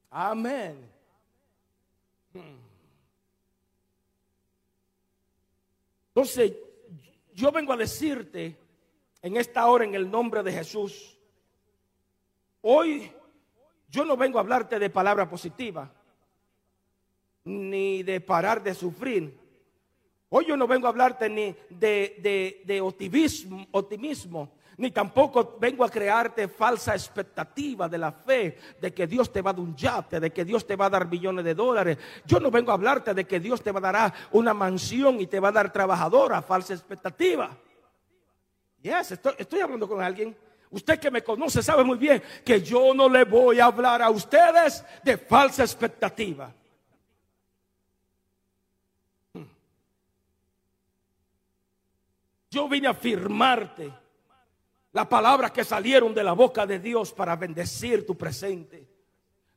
[0.08, 0.96] Amén.
[6.16, 6.54] Entonces,
[7.34, 8.56] yo vengo a decirte
[9.20, 11.14] en esta hora en el nombre de Jesús,
[12.62, 13.12] hoy
[13.90, 15.92] yo no vengo a hablarte de palabra positiva,
[17.44, 19.38] ni de parar de sufrir.
[20.30, 25.88] Hoy yo no vengo a hablarte ni de, de optimismo, optimismo, ni tampoco vengo a
[25.88, 30.20] crearte falsa expectativa de la fe, de que Dios te va a dar un yate,
[30.20, 31.98] de que Dios te va a dar millones de dólares.
[32.26, 35.26] Yo no vengo a hablarte de que Dios te va a dar una mansión y
[35.26, 37.56] te va a dar trabajadora, falsa expectativa.
[38.82, 40.36] Yes, estoy, estoy hablando con alguien.
[40.70, 44.10] Usted que me conoce sabe muy bien que yo no le voy a hablar a
[44.10, 46.52] ustedes de falsa expectativa.
[49.32, 49.44] Hmm.
[52.50, 54.05] Yo vine a afirmarte
[54.96, 58.88] La palabra que salieron de la boca de Dios para bendecir tu presente.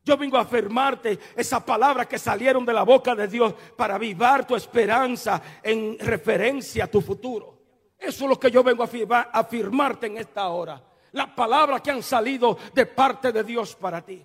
[0.03, 4.45] Yo vengo a afirmarte esa palabra que salieron de la boca de Dios para avivar
[4.45, 7.57] tu esperanza en referencia a tu futuro.
[7.97, 10.83] Eso es lo que yo vengo a afirmarte en esta hora.
[11.13, 14.21] La palabra que han salido de parte de Dios para ti.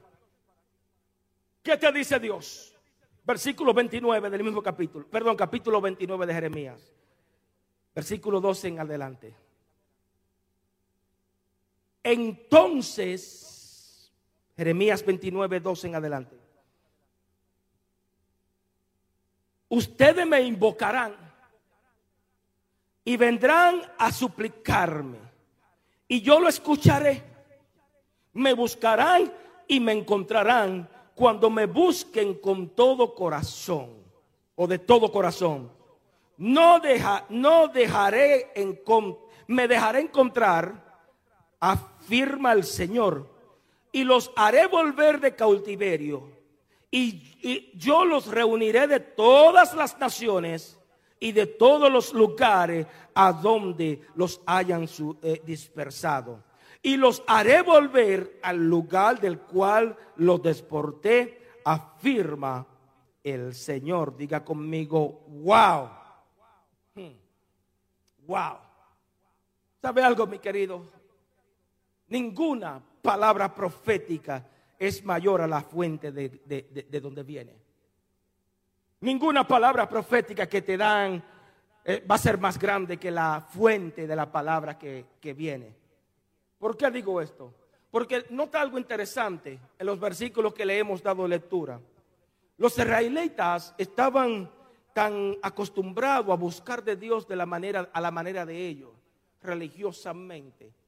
[1.62, 2.74] ¿Qué te dice Dios?
[3.22, 5.06] Versículo 29 del mismo capítulo.
[5.08, 6.92] Perdón, capítulo 29 de Jeremías.
[7.94, 9.43] Versículo 12 en adelante.
[12.04, 13.44] Entonces,
[14.56, 16.36] Jeremías 29, 12 en adelante.
[19.68, 21.16] Ustedes me invocarán
[23.04, 25.18] y vendrán a suplicarme.
[26.06, 27.22] Y yo lo escucharé.
[28.34, 29.32] Me buscarán
[29.66, 34.04] y me encontrarán cuando me busquen con todo corazón
[34.54, 35.72] o de todo corazón.
[36.36, 38.80] No, deja, no dejaré en,
[39.46, 40.83] me dejaré encontrar,
[41.70, 43.26] afirma el Señor,
[43.90, 46.28] y los haré volver de cautiverio.
[46.90, 47.32] Y,
[47.76, 50.78] yo los reuniré de todas las naciones
[51.20, 54.88] y de todos los lugares a donde los hayan
[55.22, 56.42] eh, dispersado.
[56.82, 62.66] Y los haré volver al lugar del cual los desporté, afirma
[63.22, 64.16] el Señor.
[64.16, 65.88] Diga conmigo, wow.
[66.94, 67.16] Hmm.
[68.26, 68.58] Wow.
[69.82, 71.03] ¿Sabe algo, mi querido?
[72.14, 74.46] Ninguna palabra profética
[74.78, 76.28] es mayor a la fuente de,
[76.88, 77.56] de donde viene.
[79.00, 81.20] Ninguna palabra profética que te dan
[81.84, 85.74] eh, va a ser más grande que la fuente de la palabra que, que viene.
[86.56, 87.52] ¿Por qué digo esto?
[87.90, 91.80] Porque nota algo interesante en los versículos que le hemos dado lectura.
[92.58, 94.48] Los israelitas estaban
[94.92, 98.92] tan acostumbrados a buscar de Dios de la manera, a la manera de ellos,
[99.42, 100.83] religiosamente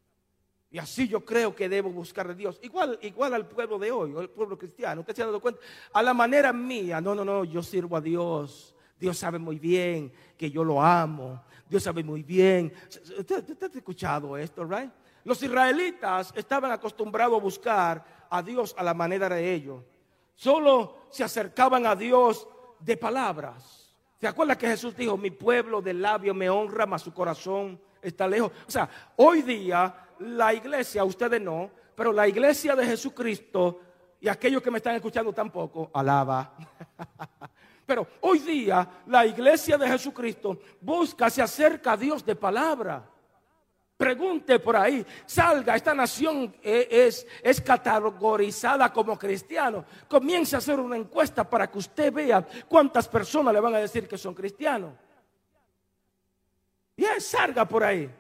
[0.77, 2.59] y así yo creo que debo buscar a Dios.
[2.61, 5.01] Igual, igual al pueblo de hoy, al pueblo cristiano.
[5.01, 5.59] Usted se ha dado cuenta.
[5.91, 7.01] A la manera mía.
[7.01, 7.45] No, no, no.
[7.45, 8.75] Yo sirvo a Dios.
[9.01, 11.43] Dios sabe muy bien que yo lo amo.
[11.67, 12.71] Dios sabe muy bien.
[13.19, 14.91] Usted, ha escuchado esto, right?
[15.25, 19.83] Los israelitas estaban acostumbrados a buscar a Dios a la manera de ellos.
[20.35, 22.47] Solo se acercaban a Dios
[22.81, 23.97] de palabras.
[24.21, 28.29] ¿Se acuerda que Jesús dijo, mi pueblo de labio me honra, mas su corazón está
[28.29, 28.53] lejos?
[28.69, 33.81] O sea, hoy día la iglesia, ustedes no, pero la iglesia de Jesucristo
[34.21, 36.55] y aquellos que me están escuchando tampoco, alaba.
[37.87, 43.09] Pero hoy día la iglesia de Jesucristo busca, se acerca a Dios de palabra.
[43.97, 49.85] Pregunte por ahí, salga, esta nación e, es, es categorizada como cristiano.
[50.09, 54.07] Comience a hacer una encuesta para que usted vea cuántas personas le van a decir
[54.09, 54.93] que son cristianos.
[56.97, 58.11] Y salga por ahí.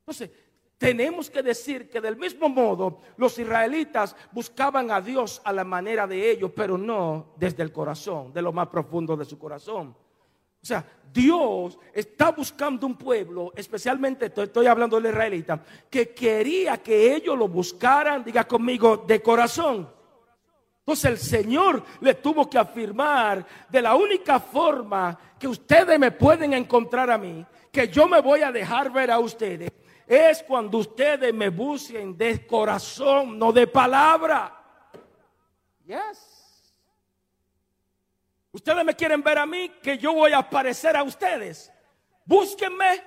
[0.00, 0.30] Entonces,
[0.80, 6.06] tenemos que decir que del mismo modo los israelitas buscaban a Dios a la manera
[6.06, 9.88] de ellos, pero no desde el corazón, de lo más profundo de su corazón.
[9.88, 17.14] O sea, Dios está buscando un pueblo, especialmente estoy, hablando del israelita, que quería que
[17.14, 19.86] ellos lo buscaran, diga conmigo, de corazón.
[20.78, 26.54] Entonces el Señor le tuvo que afirmar de la única forma que ustedes me pueden
[26.54, 29.70] encontrar a mí, que yo me voy a dejar ver a ustedes,
[30.10, 34.60] es cuando ustedes me busquen de corazón, no de palabra.
[35.86, 36.74] Yes.
[38.50, 41.72] Ustedes me quieren ver a mí que yo voy a aparecer a ustedes.
[42.24, 43.04] Búsquenme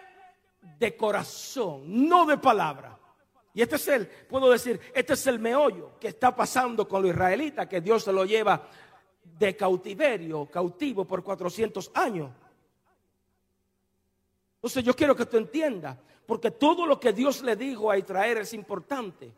[0.80, 2.98] de corazón, no de palabra.
[3.54, 7.12] Y este es el, puedo decir, este es el meollo que está pasando con los
[7.12, 8.66] israelitas, que Dios se lo lleva
[9.26, 12.32] de cautiverio, cautivo por 400 años.
[14.56, 18.40] Entonces yo quiero que tú entiendas porque todo lo que Dios le dijo a Israel
[18.40, 19.32] es importante.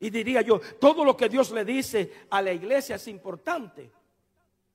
[0.00, 3.90] Y diría yo, todo lo que Dios le dice a la iglesia es importante.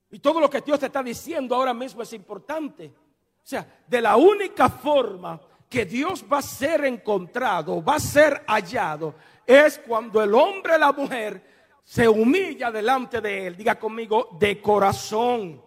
[0.10, 2.88] Y todo lo que Dios te está diciendo ahora mismo es importante.
[2.88, 8.44] O sea, de la única forma que Dios va a ser encontrado, va a ser
[8.48, 11.44] hallado, es cuando el hombre y la mujer
[11.84, 13.58] se humilla delante de Él.
[13.58, 15.62] Diga conmigo, de corazón.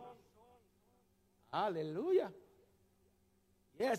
[1.50, 2.30] Aleluya.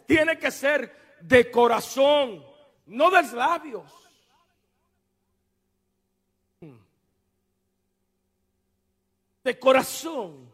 [0.05, 2.43] Tiene que ser de corazón,
[2.87, 3.91] no de labios.
[9.43, 10.51] De corazón.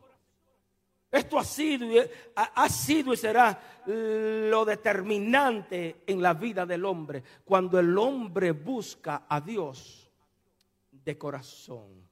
[1.11, 1.87] Esto ha sido,
[2.35, 9.25] ha sido y será lo determinante en la vida del hombre cuando el hombre busca
[9.27, 10.09] a Dios
[10.91, 12.07] de corazón.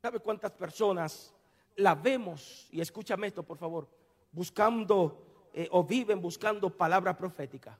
[0.00, 1.34] ¿Sabe cuántas personas
[1.76, 2.68] la vemos?
[2.70, 3.99] Y escúchame esto, por favor
[4.32, 7.78] buscando eh, o viven buscando palabra profética?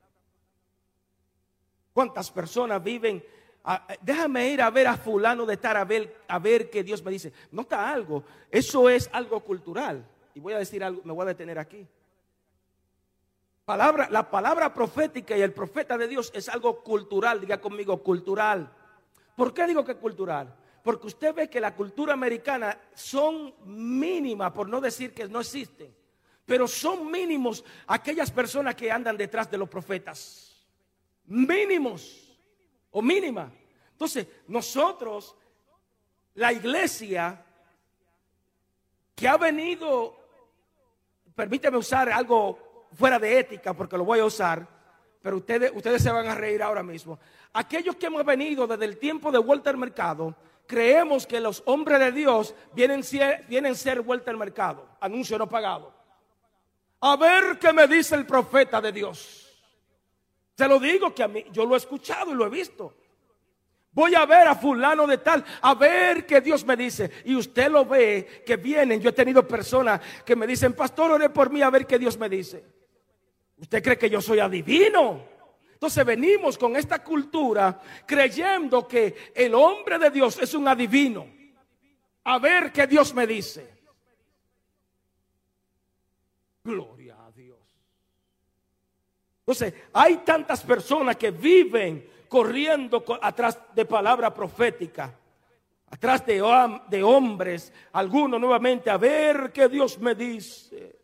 [1.93, 3.23] ¿Cuántas personas viven?
[3.65, 7.03] Ah, eh, déjame ir a ver a fulano de estar a ver, a qué Dios
[7.03, 7.33] me dice.
[7.51, 10.07] Nota algo, eso es algo cultural.
[10.35, 11.87] Y voy a decir algo, me voy a detener aquí.
[13.65, 18.73] Palabra, la palabra profética y el profeta de Dios es algo cultural, diga conmigo, cultural.
[19.37, 20.57] ¿Por qué digo que cultural?
[20.83, 25.95] Porque usted ve que la cultura americana son mínimas, por no decir que no existen,
[26.51, 30.61] pero son mínimos aquellas personas que andan detrás de los profetas.
[31.27, 32.37] Mínimos
[32.91, 33.53] o mínima.
[33.93, 35.37] Entonces, nosotros,
[36.35, 37.41] la iglesia
[39.15, 40.19] que ha venido,
[41.37, 44.67] permíteme usar algo fuera de ética porque lo voy a usar,
[45.23, 47.21] pero ustedes, ustedes se van a reír ahora mismo.
[47.53, 50.35] Aquellos que hemos venido desde el tiempo de al mercado,
[50.67, 53.03] creemos que los hombres de Dios vienen,
[53.47, 56.00] vienen ser vuelta al mercado, anuncio no pagado.
[57.01, 59.47] A ver qué me dice el profeta de Dios.
[60.57, 62.95] Se lo digo que a mí, yo lo he escuchado y lo he visto.
[63.93, 67.11] Voy a ver a fulano de tal, a ver qué Dios me dice.
[67.25, 69.01] Y usted lo ve que vienen.
[69.01, 72.19] Yo he tenido personas que me dicen, pastor, ore por mí a ver qué Dios
[72.19, 72.65] me dice.
[73.57, 75.25] ¿Usted cree que yo soy adivino?
[75.73, 81.27] Entonces venimos con esta cultura creyendo que el hombre de Dios es un adivino.
[82.25, 83.80] A ver qué Dios me dice.
[86.63, 87.59] Gloria a Dios.
[89.41, 95.13] Entonces, hay tantas personas que viven corriendo atrás de palabra profética,
[95.91, 96.41] atrás de,
[97.03, 101.01] hombres, algunos nuevamente, a ver qué Dios me dice.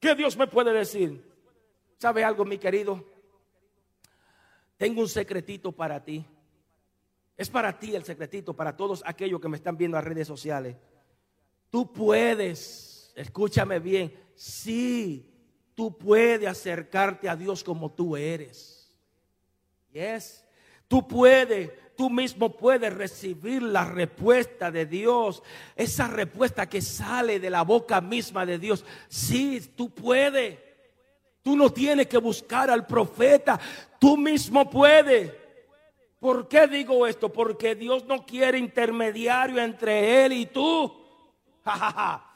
[0.00, 1.32] ¿Qué Dios me puede decir?
[1.96, 3.04] ¿Sabe algo, mi querido?
[4.76, 6.26] Tengo un secretito para ti.
[7.36, 10.76] Es para ti el secretito, para todos aquellos que me están viendo en redes sociales.
[11.70, 15.30] Tú puedes, escúchame bien, sí,
[15.74, 18.90] tú puedes acercarte a Dios como tú eres.
[19.92, 20.44] Yes.
[20.88, 25.42] Tú puedes, tú mismo puedes recibir la respuesta de Dios,
[25.74, 28.84] esa respuesta que sale de la boca misma de Dios.
[29.08, 30.58] Sí, tú puedes.
[31.42, 33.60] Tú no tienes que buscar al profeta,
[33.98, 35.32] tú mismo puedes.
[36.18, 37.30] ¿Por qué digo esto?
[37.30, 40.94] Porque Dios no quiere intermediario entre Él y tú.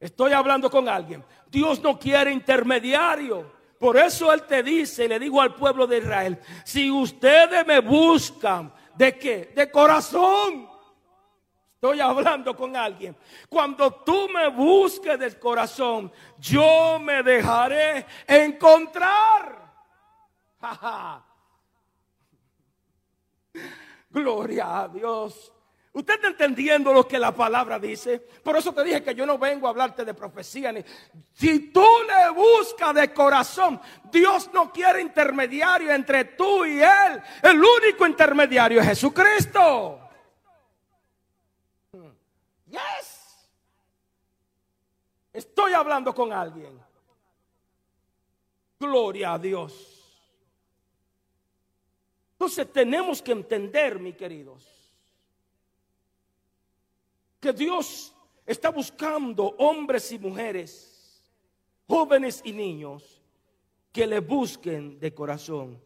[0.00, 1.22] Estoy hablando con alguien.
[1.46, 3.52] Dios no quiere intermediario.
[3.78, 8.72] Por eso Él te dice, le digo al pueblo de Israel, si ustedes me buscan,
[8.94, 9.52] ¿de qué?
[9.54, 10.68] De corazón.
[11.74, 13.16] Estoy hablando con alguien.
[13.48, 19.72] Cuando tú me busques del corazón, yo me dejaré encontrar.
[24.10, 25.52] Gloria a Dios.
[25.92, 28.20] Usted está entendiendo lo que la palabra dice.
[28.20, 30.70] Por eso te dije que yo no vengo a hablarte de profecía.
[30.70, 30.84] Ni...
[31.32, 37.20] Si tú le buscas de corazón, Dios no quiere intermediario entre tú y Él.
[37.42, 40.00] El único intermediario es Jesucristo.
[42.66, 43.50] Yes.
[45.32, 46.80] Estoy hablando con alguien.
[48.78, 49.96] Gloria a Dios.
[52.32, 54.79] Entonces tenemos que entender, mis queridos,
[57.40, 58.14] que Dios
[58.46, 61.22] está buscando hombres y mujeres,
[61.88, 63.22] jóvenes y niños,
[63.90, 65.80] que le busquen de corazón.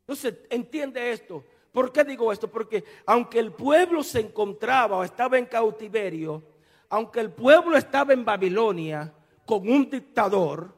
[0.00, 1.44] Entonces, entiende esto.
[1.72, 2.50] ¿Por qué digo esto?
[2.50, 6.42] Porque aunque el pueblo se encontraba o estaba en cautiverio,
[6.88, 9.12] aunque el pueblo estaba en Babilonia
[9.44, 10.74] con un dictador,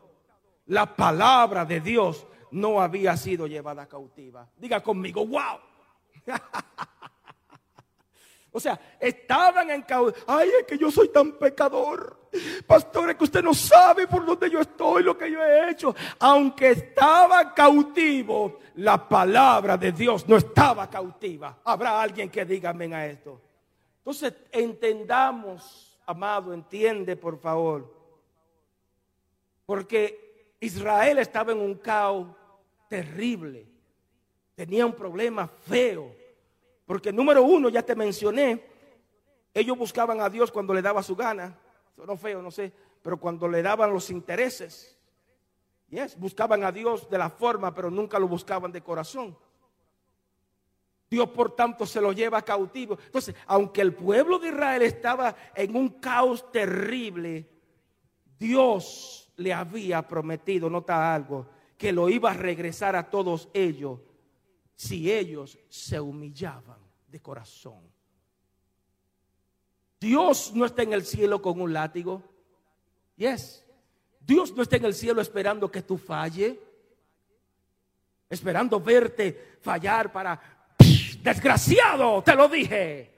[0.67, 4.49] la palabra de Dios no había sido llevada cautiva.
[4.57, 5.59] Diga conmigo, wow.
[8.53, 10.25] O sea, estaban en cautiverio.
[10.27, 12.19] Ay, es que yo soy tan pecador.
[12.67, 15.95] Pastor, es que usted no sabe por dónde yo estoy, lo que yo he hecho.
[16.19, 21.59] Aunque estaba cautivo, la palabra de Dios no estaba cautiva.
[21.65, 23.41] Habrá alguien que diga amén a esto.
[23.99, 27.95] Entonces, entendamos, amado, entiende por favor.
[29.67, 32.29] Porque Israel estaba en un caos
[32.89, 33.67] terrible.
[34.57, 36.20] Tenía un problema feo
[36.91, 38.65] porque número uno, ya te mencioné,
[39.55, 41.57] ellos buscaban a Dios cuando le daba su gana.
[41.97, 44.99] No feo, no sé, pero cuando le daban los intereses.
[45.89, 49.39] Yes, buscaban a Dios de la forma, pero nunca lo buscaban de corazón.
[51.09, 52.99] Dios, por tanto, se lo lleva cautivo.
[53.05, 57.49] Entonces, aunque el pueblo de Israel estaba en un caos terrible,
[58.37, 61.47] Dios le había prometido, nota algo,
[61.79, 64.01] que lo iba a regresar a todos ellos
[64.75, 66.80] si ellos se humillaban
[67.11, 67.83] de corazón.
[70.01, 72.23] Dios no está en el cielo con un látigo.
[73.17, 73.67] Yes.
[74.21, 76.59] Dios no está en el cielo esperando que tú falle,
[78.29, 80.41] esperando verte fallar para,
[81.23, 83.15] desgraciado, te lo dije,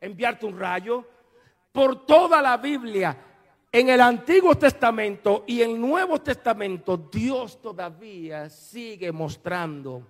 [0.00, 1.06] enviarte un rayo.
[1.70, 3.16] Por toda la Biblia,
[3.70, 10.06] en el Antiguo Testamento y el Nuevo Testamento, Dios todavía sigue mostrando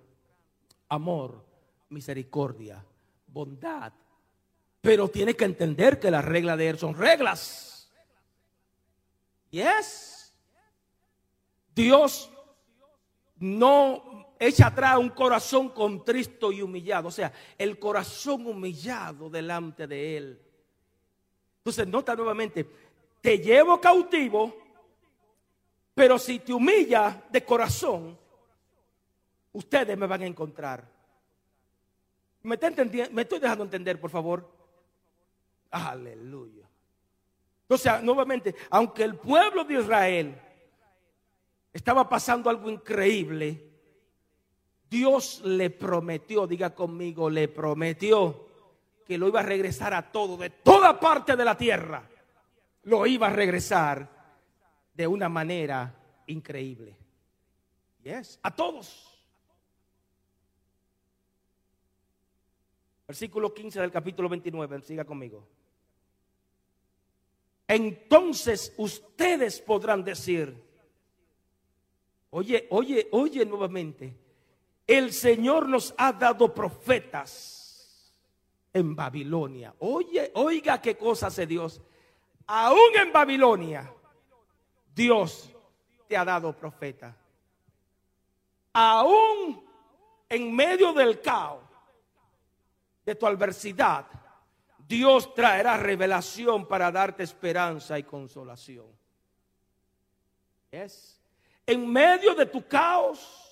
[0.89, 1.45] amor,
[1.89, 2.85] misericordia,
[3.37, 3.93] bondad.
[4.81, 7.93] Pero tiene que entender que las reglas de Él son reglas.
[9.51, 10.35] Yes.
[11.75, 12.31] Dios
[13.39, 17.09] no echa atrás un corazón contristo y humillado.
[17.09, 20.43] O sea, el corazón humillado delante de Él.
[21.59, 22.67] Entonces, nota nuevamente,
[23.21, 24.57] te llevo cautivo,
[25.95, 28.19] pero si te humilla de corazón,
[29.53, 30.96] ustedes me van a encontrar.
[32.47, 32.57] ¿Me,
[33.11, 34.49] ¿Me estoy dejando entender, por favor?
[35.69, 36.65] Aleluya.
[37.67, 40.41] O sea, nuevamente, aunque el pueblo de Israel
[41.73, 43.69] estaba pasando algo increíble,
[44.89, 48.47] Dios le prometió, diga conmigo, le prometió
[49.05, 52.09] que lo iba a regresar a todo, de toda parte de la tierra.
[52.85, 54.09] Lo iba a regresar
[54.95, 55.93] de una manera
[56.29, 56.97] increíble.
[58.05, 59.16] Yes, a todos.
[63.07, 65.47] Versículo 15 del capítulo 29, siga conmigo.
[67.69, 70.61] Entonces ustedes podrán decir,
[72.31, 74.17] oye, oye, oye nuevamente,
[74.87, 78.13] el Señor nos ha dado profetas
[78.73, 79.75] en Babilonia.
[79.79, 81.81] Oye, oiga qué cosa hace Dios.
[82.47, 83.93] Aún en Babilonia,
[84.95, 85.51] Dios
[86.07, 87.17] te ha dado profeta.
[88.73, 89.65] Aún
[90.29, 91.66] en medio del caos
[93.07, 94.05] de tu adversidad,
[94.87, 98.87] Dios traerá revelación para darte esperanza y consolación.
[100.71, 101.21] ¿Es?
[101.65, 103.43] En medio de tu caos,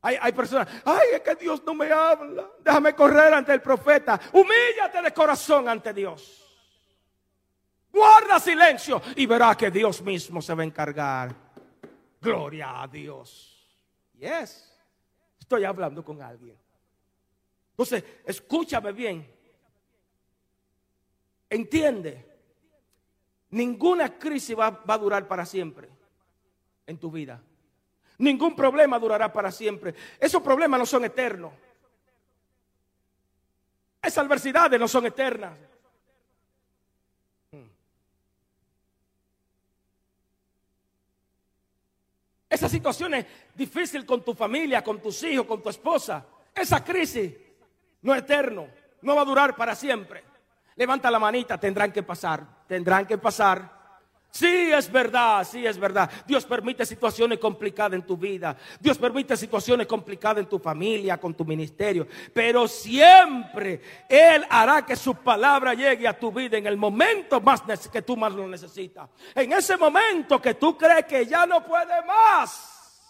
[0.00, 2.48] hay, hay, personas, ay, es que Dios no me habla.
[2.60, 4.18] Déjame correr ante el profeta.
[4.32, 6.42] Humíllate de corazón ante Dios.
[7.92, 11.34] Guarda silencio y verá que Dios mismo se va a encargar.
[12.20, 13.52] Gloria a Dios.
[14.18, 14.74] Yes.
[15.38, 16.65] Estoy hablando con alguien.
[17.76, 19.30] Entonces, escúchame bien.
[21.50, 22.24] Entiende.
[23.50, 25.90] Ninguna crisis va, va, a durar para siempre
[26.86, 27.42] en tu vida.
[28.16, 29.94] Ningún problema durará para siempre.
[30.18, 31.52] Esos problemas no son eternos.
[34.00, 35.58] Esas adversidades no son eternas.
[42.48, 46.24] Esa situación es difícil con tu familia, con tus hijos, con tu esposa.
[46.54, 47.34] Esa crisis
[48.02, 48.68] no eterno,
[49.02, 50.24] no va a durar para siempre.
[50.76, 53.76] Levanta la manita, tendrán que pasar, tendrán que pasar.
[54.36, 56.10] Sí, es verdad, sí, es verdad.
[56.26, 58.54] Dios permite situaciones complicadas en tu vida.
[58.78, 62.06] Dios permite situaciones complicadas en tu familia, con tu ministerio.
[62.34, 67.62] Pero siempre Él hará que su palabra llegue a tu vida en el momento más
[67.90, 69.08] que tú más lo necesitas.
[69.34, 73.00] En ese momento que tú crees que ya no puede más.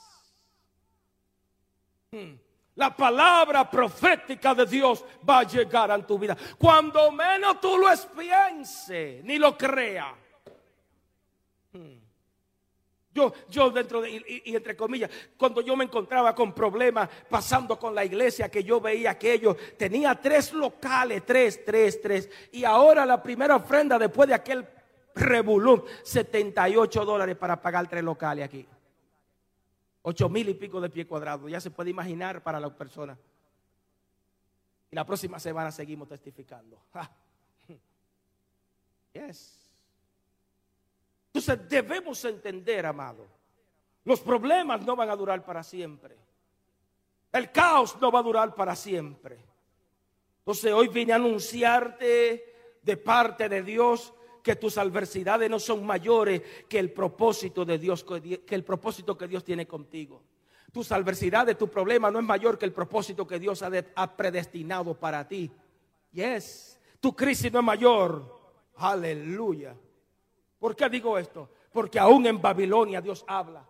[2.13, 2.46] Hmm.
[2.77, 6.37] La palabra profética de Dios va a llegar a tu vida.
[6.59, 10.13] Cuando menos tú lo pienses, ni lo creas.
[13.13, 17.95] Yo, yo dentro de, y, entre comillas, cuando yo me encontraba con problemas pasando con
[17.95, 22.29] la iglesia, que yo veía aquello, tenía tres locales, tres, tres, tres.
[22.53, 24.69] Y ahora la primera ofrenda después de aquel
[25.15, 28.67] revolú, 78 dólares para pagar tres locales aquí.
[30.09, 31.49] Ocho mil y pico de pie cuadrado.
[31.49, 33.19] Ya se puede imaginar para las personas.
[34.89, 36.79] Y la próxima semana seguimos testificando.
[39.13, 39.69] Yes.
[41.33, 43.27] Entonces debemos entender, amado,
[44.05, 46.17] los problemas no van a durar para siempre.
[47.33, 49.41] El caos no va a durar para siempre.
[50.39, 54.15] Entonces hoy vine a anunciarte de parte de Dios
[54.47, 59.27] que tus adversidades no son mayores que el propósito de Dios, que el propósito que
[59.27, 60.23] Dios tiene contigo.
[60.73, 65.27] Tus adversidades, tu problema no es mayor que el propósito que Dios ha, predestinado para
[65.27, 65.51] ti.
[66.13, 66.79] Yes.
[67.01, 68.39] Tu crisis no es mayor.
[68.77, 69.75] Aleluya.
[70.61, 71.51] ¿Por qué digo esto?
[71.73, 73.67] Porque aún en Babilonia Dios habla.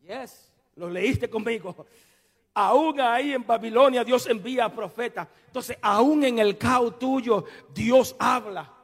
[0.00, 1.74] Yes, lo leíste conmigo.
[2.54, 5.26] Aún ahí en Babilonia Dios envía a profetas.
[5.46, 8.77] Entonces, aún en el caos tuyo Dios habla.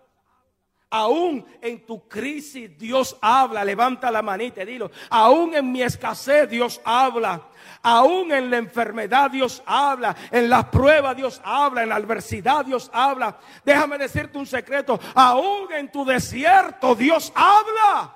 [0.96, 3.64] Aún en tu crisis Dios habla.
[3.64, 4.92] Levanta la manita y dilo.
[5.10, 7.48] Aún en mi escasez Dios habla.
[7.82, 10.14] Aún en la enfermedad Dios habla.
[10.30, 11.82] En la prueba Dios habla.
[11.82, 13.36] En la adversidad Dios habla.
[13.64, 15.00] Déjame decirte un secreto.
[15.16, 18.14] Aún en tu desierto Dios habla.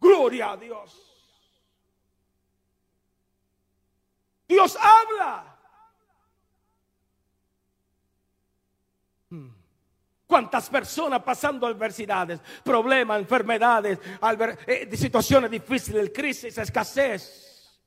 [0.00, 1.00] Gloria a Dios.
[4.48, 5.51] Dios habla.
[10.32, 13.98] ¿Cuántas personas pasando adversidades, problemas, enfermedades,
[14.66, 17.78] eh, situaciones difíciles, crisis, escasez?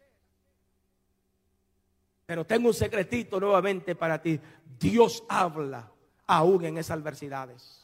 [2.23, 4.39] Pero tengo un secretito nuevamente para ti.
[4.79, 5.91] Dios habla
[6.27, 7.83] aún en esas adversidades.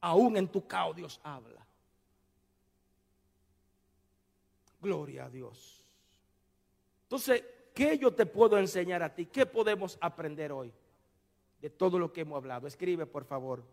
[0.00, 1.66] Aún en tu caos Dios habla.
[4.80, 5.84] Gloria a Dios.
[7.02, 9.26] Entonces, ¿qué yo te puedo enseñar a ti?
[9.26, 10.72] ¿Qué podemos aprender hoy
[11.64, 12.66] de todo lo que hemos hablado?
[12.66, 13.64] Escribe, por favor.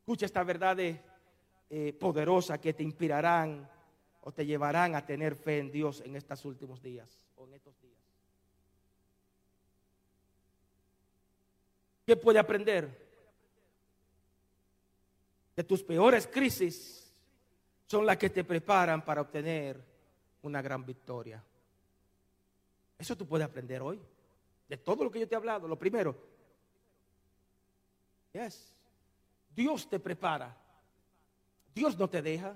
[0.00, 3.70] Escucha esta verdad eh, poderosa que te inspirarán
[4.22, 7.80] o te llevarán a tener fe en Dios en estos últimos días o en estos
[7.80, 7.94] días.
[12.04, 12.88] ¿Qué puede aprender?
[15.54, 17.14] De tus peores crisis
[17.86, 19.80] son las que te preparan para obtener
[20.42, 21.40] una gran victoria.
[22.98, 24.00] Eso tú puedes aprender hoy.
[24.68, 25.68] De todo lo que yo te he hablado.
[25.68, 26.31] Lo primero,
[28.32, 28.72] yes.
[29.54, 30.56] Dios te prepara.
[31.74, 32.54] Dios no te deja.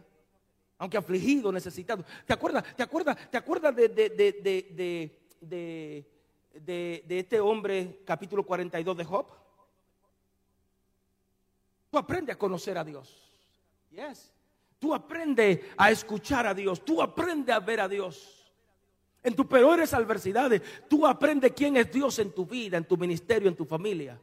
[0.79, 2.05] Aunque afligido, necesitado.
[2.27, 2.65] ¿Te acuerdas?
[2.77, 3.31] ¿Te acuerdas?
[3.31, 6.07] ¿Te acuerdas de, de, de, de
[6.65, 9.27] de, este hombre, capítulo 42 de Job?
[11.91, 13.15] Tú aprendes a conocer a Dios.
[13.91, 14.33] Yes.
[14.79, 16.85] Tú aprendes a escuchar a Dios.
[16.85, 18.53] Tú aprendes a ver a Dios.
[19.23, 23.49] En tus peores adversidades, tú aprendes quién es Dios en tu vida, en tu ministerio,
[23.49, 24.21] en tu familia.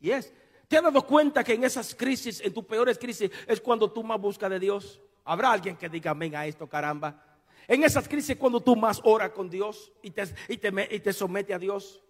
[0.00, 0.32] Yes.
[0.68, 4.02] ¿Te has dado cuenta que en esas crisis, en tus peores crisis, es cuando tú
[4.02, 5.00] más buscas de Dios?
[5.24, 7.22] Habrá alguien que diga amén a esto, caramba.
[7.68, 10.56] En esas crisis cuando tú más oras con Dios y te, y
[11.00, 12.02] te, somete a Dios.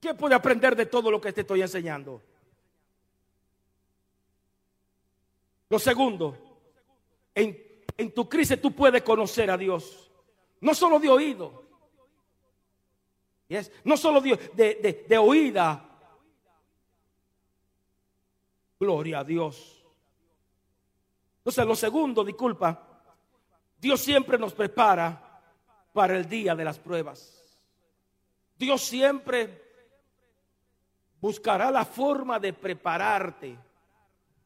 [0.00, 2.22] ¿Qué puede aprender de todo lo que te estoy enseñando?
[5.68, 6.36] Lo segundo,
[7.34, 10.10] en, tu crisis tú puedes conocer a Dios.
[10.60, 11.64] No solo de oído.
[13.84, 15.89] No solo de, de, de oída.
[18.80, 19.84] Gloria a Dios.
[21.36, 23.02] Entonces, lo segundo, disculpa,
[23.78, 25.42] Dios siempre nos prepara
[25.92, 27.60] para el día de las pruebas.
[28.56, 29.62] Dios siempre
[31.20, 33.58] buscará la forma de prepararte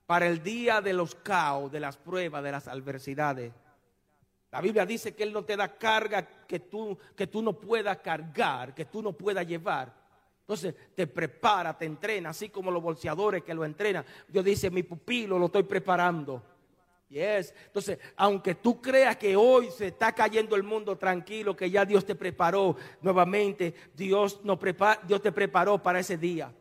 [0.05, 3.53] para el día de los caos, de las pruebas, de las adversidades.
[4.51, 7.99] La Biblia dice que Él no te da carga que tú, que tú no puedas
[7.99, 10.04] cargar, que tú no puedas llevar.
[10.45, 14.05] Entonces te prepara, te entrena, así como los bolseadores que lo entrenan.
[14.29, 16.43] Dios dice, mi pupilo lo estoy preparando
[17.17, 22.05] entonces, aunque tú creas que hoy se está cayendo el mundo tranquilo, que ya Dios
[22.05, 26.53] te preparó nuevamente, Dios, no prepara, Dios te preparó para ese día.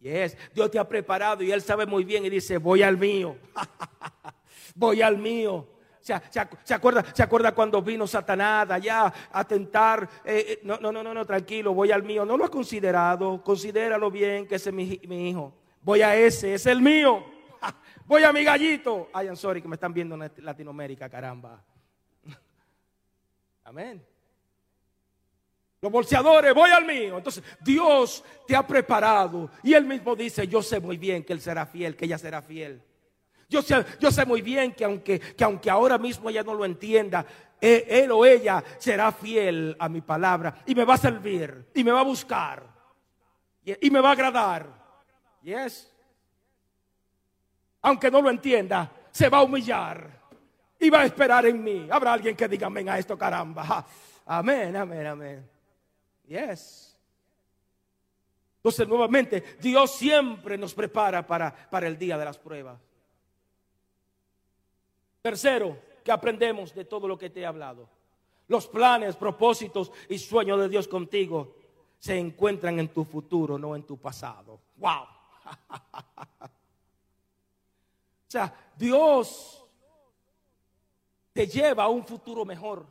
[0.00, 0.36] Yes.
[0.54, 3.36] Dios te ha preparado y Él sabe muy bien y dice, voy al mío.
[4.74, 5.66] voy al mío.
[6.06, 10.08] ¿Se, acuerda, ¿Se acuerda cuando vino Satanás allá a tentar?
[10.24, 12.24] Eh, eh, no, no, no, no, tranquilo, voy al mío.
[12.24, 15.52] No lo ha considerado, considéralo bien que ese es mi, mi hijo.
[15.82, 17.24] Voy a ese, es el mío.
[18.04, 19.10] Voy a mi gallito.
[19.12, 21.60] Ay, I'm sorry que me están viendo en Latinoamérica, caramba.
[23.64, 24.06] Amén.
[25.80, 27.18] Los bolseadores, voy al mío.
[27.18, 29.50] Entonces, Dios te ha preparado.
[29.64, 32.42] Y Él mismo dice, yo sé muy bien que Él será fiel, que ella será
[32.42, 32.80] fiel.
[33.48, 36.64] Yo sé, yo sé muy bien que aunque, que aunque ahora mismo ella no lo
[36.64, 37.24] entienda,
[37.60, 40.62] e, él, o ella será fiel a mi palabra.
[40.66, 41.68] Y me va a servir.
[41.74, 42.64] Y me va a buscar.
[43.64, 44.66] Y, me va a agradar.
[45.42, 45.92] Yes
[47.86, 50.10] aunque no lo entienda, se va a humillar
[50.80, 51.86] y va a esperar en mí.
[51.88, 53.86] Habrá alguien que diga amén a esto, caramba.
[54.28, 55.50] Amén, amén, amén.
[56.26, 56.98] Yes.
[58.56, 62.80] Entonces, nuevamente, Dios siempre nos prepara para, para el día de las pruebas.
[65.26, 67.88] Tercero, que aprendemos de todo lo que te he hablado.
[68.46, 71.56] Los planes, propósitos y sueños de Dios contigo
[71.98, 74.60] se encuentran en tu futuro, no en tu pasado.
[74.76, 75.06] ¡Wow!
[78.28, 79.64] O sea, Dios
[81.32, 82.86] te lleva a un futuro mejor.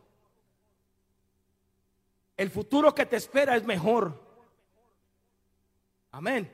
[2.36, 4.22] El futuro que te espera es mejor.
[6.12, 6.52] Amén.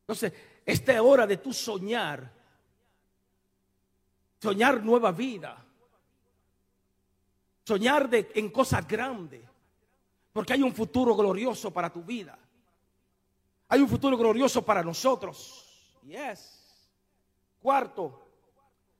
[0.00, 0.32] Entonces,
[0.66, 2.28] esta es hora de tu soñar.
[4.42, 5.64] Soñar nueva vida.
[7.64, 9.42] Soñar de, en cosas grandes.
[10.32, 12.36] Porque hay un futuro glorioso para tu vida.
[13.68, 15.96] Hay un futuro glorioso para nosotros.
[16.02, 16.82] Yes.
[17.60, 18.26] Cuarto,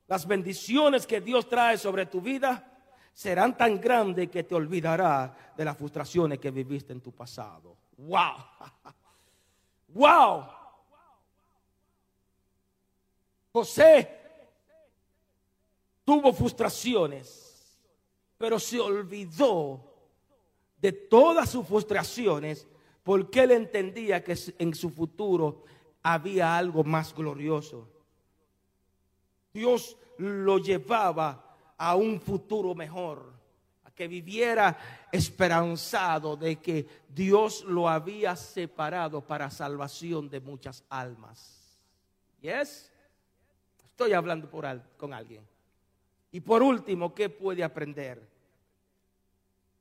[0.06, 2.72] las bendiciones que Dios trae sobre tu vida
[3.12, 7.76] serán tan grandes que te olvidará de las frustraciones que viviste en tu pasado.
[7.98, 8.36] Wow.
[9.88, 10.44] Wow.
[13.56, 14.20] José
[16.04, 17.74] tuvo frustraciones,
[18.36, 19.94] pero se olvidó
[20.76, 22.66] de todas sus frustraciones
[23.02, 25.64] porque él entendía que en su futuro
[26.02, 27.88] había algo más glorioso.
[29.54, 33.32] Dios lo llevaba a un futuro mejor,
[33.84, 41.80] a que viviera esperanzado de que Dios lo había separado para salvación de muchas almas.
[42.42, 42.92] ¿Yes?
[43.96, 44.66] Estoy hablando por
[44.98, 45.42] con alguien.
[46.30, 48.28] Y por último, ¿qué puede aprender?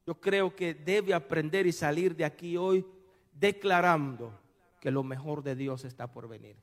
[0.07, 2.85] Yo creo que debe aprender y salir de aquí hoy
[3.33, 4.31] declarando
[4.79, 6.55] que lo mejor de Dios está por venir.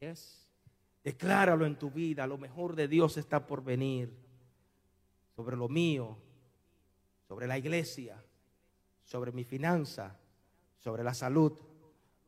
[0.00, 0.48] Yes.
[1.04, 4.10] Decláralo en tu vida, lo mejor de Dios está por venir
[5.36, 6.16] sobre lo mío,
[7.28, 8.16] sobre la iglesia,
[9.04, 10.18] sobre mi finanza,
[10.78, 11.52] sobre la salud,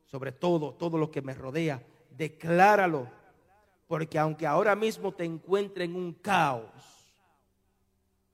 [0.04, 1.82] sobre todo, todo lo que me rodea.
[2.10, 3.23] Decláralo
[3.86, 6.70] porque aunque ahora mismo te encuentre en un caos,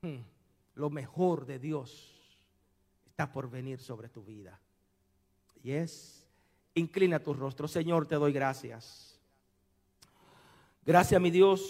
[0.03, 0.19] hmm,
[0.75, 2.11] lo mejor de Dios
[3.07, 4.61] está por venir sobre tu vida.
[5.63, 6.27] Y es,
[6.75, 7.69] inclina tu rostro.
[7.69, 9.19] Señor, te doy gracias.
[10.85, 11.61] Gracias, mi Dios,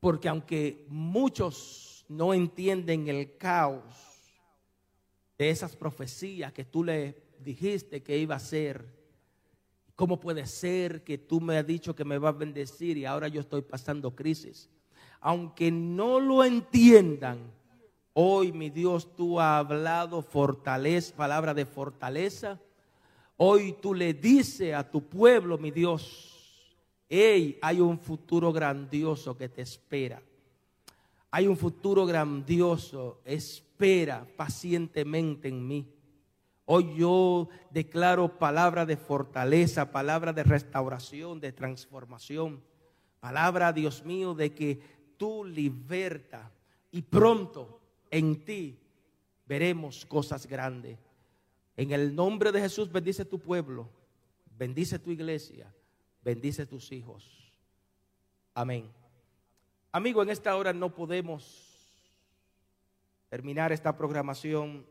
[0.00, 3.82] porque aunque muchos no entienden el caos
[5.36, 8.97] de esas profecías que tú le dijiste que iba a ser,
[9.98, 13.26] ¿Cómo puede ser que tú me has dicho que me vas a bendecir y ahora
[13.26, 14.70] yo estoy pasando crisis?
[15.18, 17.38] Aunque no lo entiendan,
[18.12, 22.60] hoy mi Dios tú has hablado fortaleza, palabra de fortaleza.
[23.38, 26.76] Hoy tú le dices a tu pueblo, mi Dios,
[27.08, 30.22] hey, hay un futuro grandioso que te espera.
[31.32, 35.97] Hay un futuro grandioso, espera pacientemente en mí.
[36.70, 42.62] Hoy yo declaro palabra de fortaleza, palabra de restauración, de transformación.
[43.20, 44.78] Palabra, Dios mío, de que
[45.16, 46.52] tú liberta
[46.90, 48.78] y pronto en ti
[49.46, 50.98] veremos cosas grandes.
[51.74, 53.88] En el nombre de Jesús bendice tu pueblo,
[54.58, 55.74] bendice tu iglesia,
[56.22, 57.50] bendice tus hijos.
[58.52, 58.92] Amén.
[59.90, 61.78] Amigo, en esta hora no podemos
[63.30, 64.84] terminar esta programación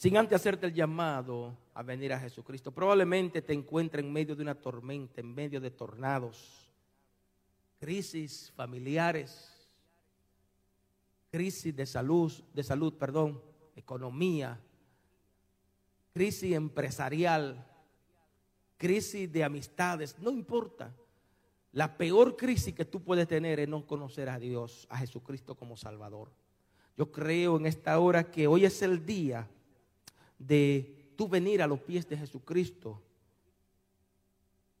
[0.00, 2.72] sin antes hacerte el llamado a venir a Jesucristo.
[2.72, 6.72] Probablemente te encuentres en medio de una tormenta, en medio de tornados,
[7.78, 9.68] crisis familiares,
[11.30, 13.42] crisis de salud, de salud, perdón,
[13.76, 14.58] economía,
[16.14, 17.62] crisis empresarial,
[18.78, 20.94] crisis de amistades, no importa.
[21.72, 25.76] La peor crisis que tú puedes tener es no conocer a Dios, a Jesucristo como
[25.76, 26.32] Salvador.
[26.96, 29.46] Yo creo en esta hora que hoy es el día
[30.40, 33.00] de tú venir a los pies de Jesucristo.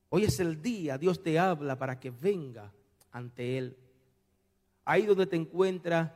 [0.08, 2.72] Hoy es el día, Dios te habla para que venga
[3.12, 3.76] ante Él.
[4.84, 6.10] Ahí donde te encuentras,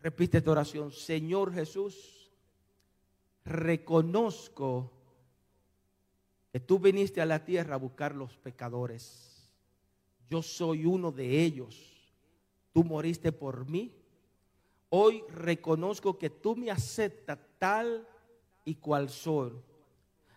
[0.00, 2.30] repite esta oración, Señor Jesús,
[3.44, 4.92] reconozco
[6.52, 9.50] que tú viniste a la tierra a buscar los pecadores.
[10.28, 12.14] Yo soy uno de ellos.
[12.72, 13.92] Tú moriste por mí.
[14.88, 18.06] Hoy reconozco que tú me aceptas tal
[18.64, 19.52] y cual soy.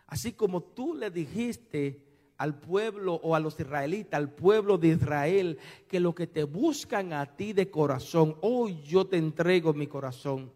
[0.08, 2.02] Así como tú le dijiste
[2.38, 5.58] al pueblo o a los israelitas, al pueblo de Israel,
[5.88, 10.52] que lo que te buscan a ti de corazón, hoy yo te entrego mi corazón,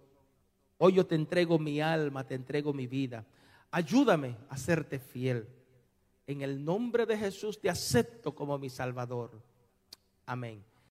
[0.77, 3.25] hoy yo te entrego mi alma, te entrego mi vida.
[3.71, 5.47] Ayúdame a serte fiel.
[6.25, 9.41] En el nombre de Jesús te acepto como mi Salvador.
[10.25, 10.63] Amén.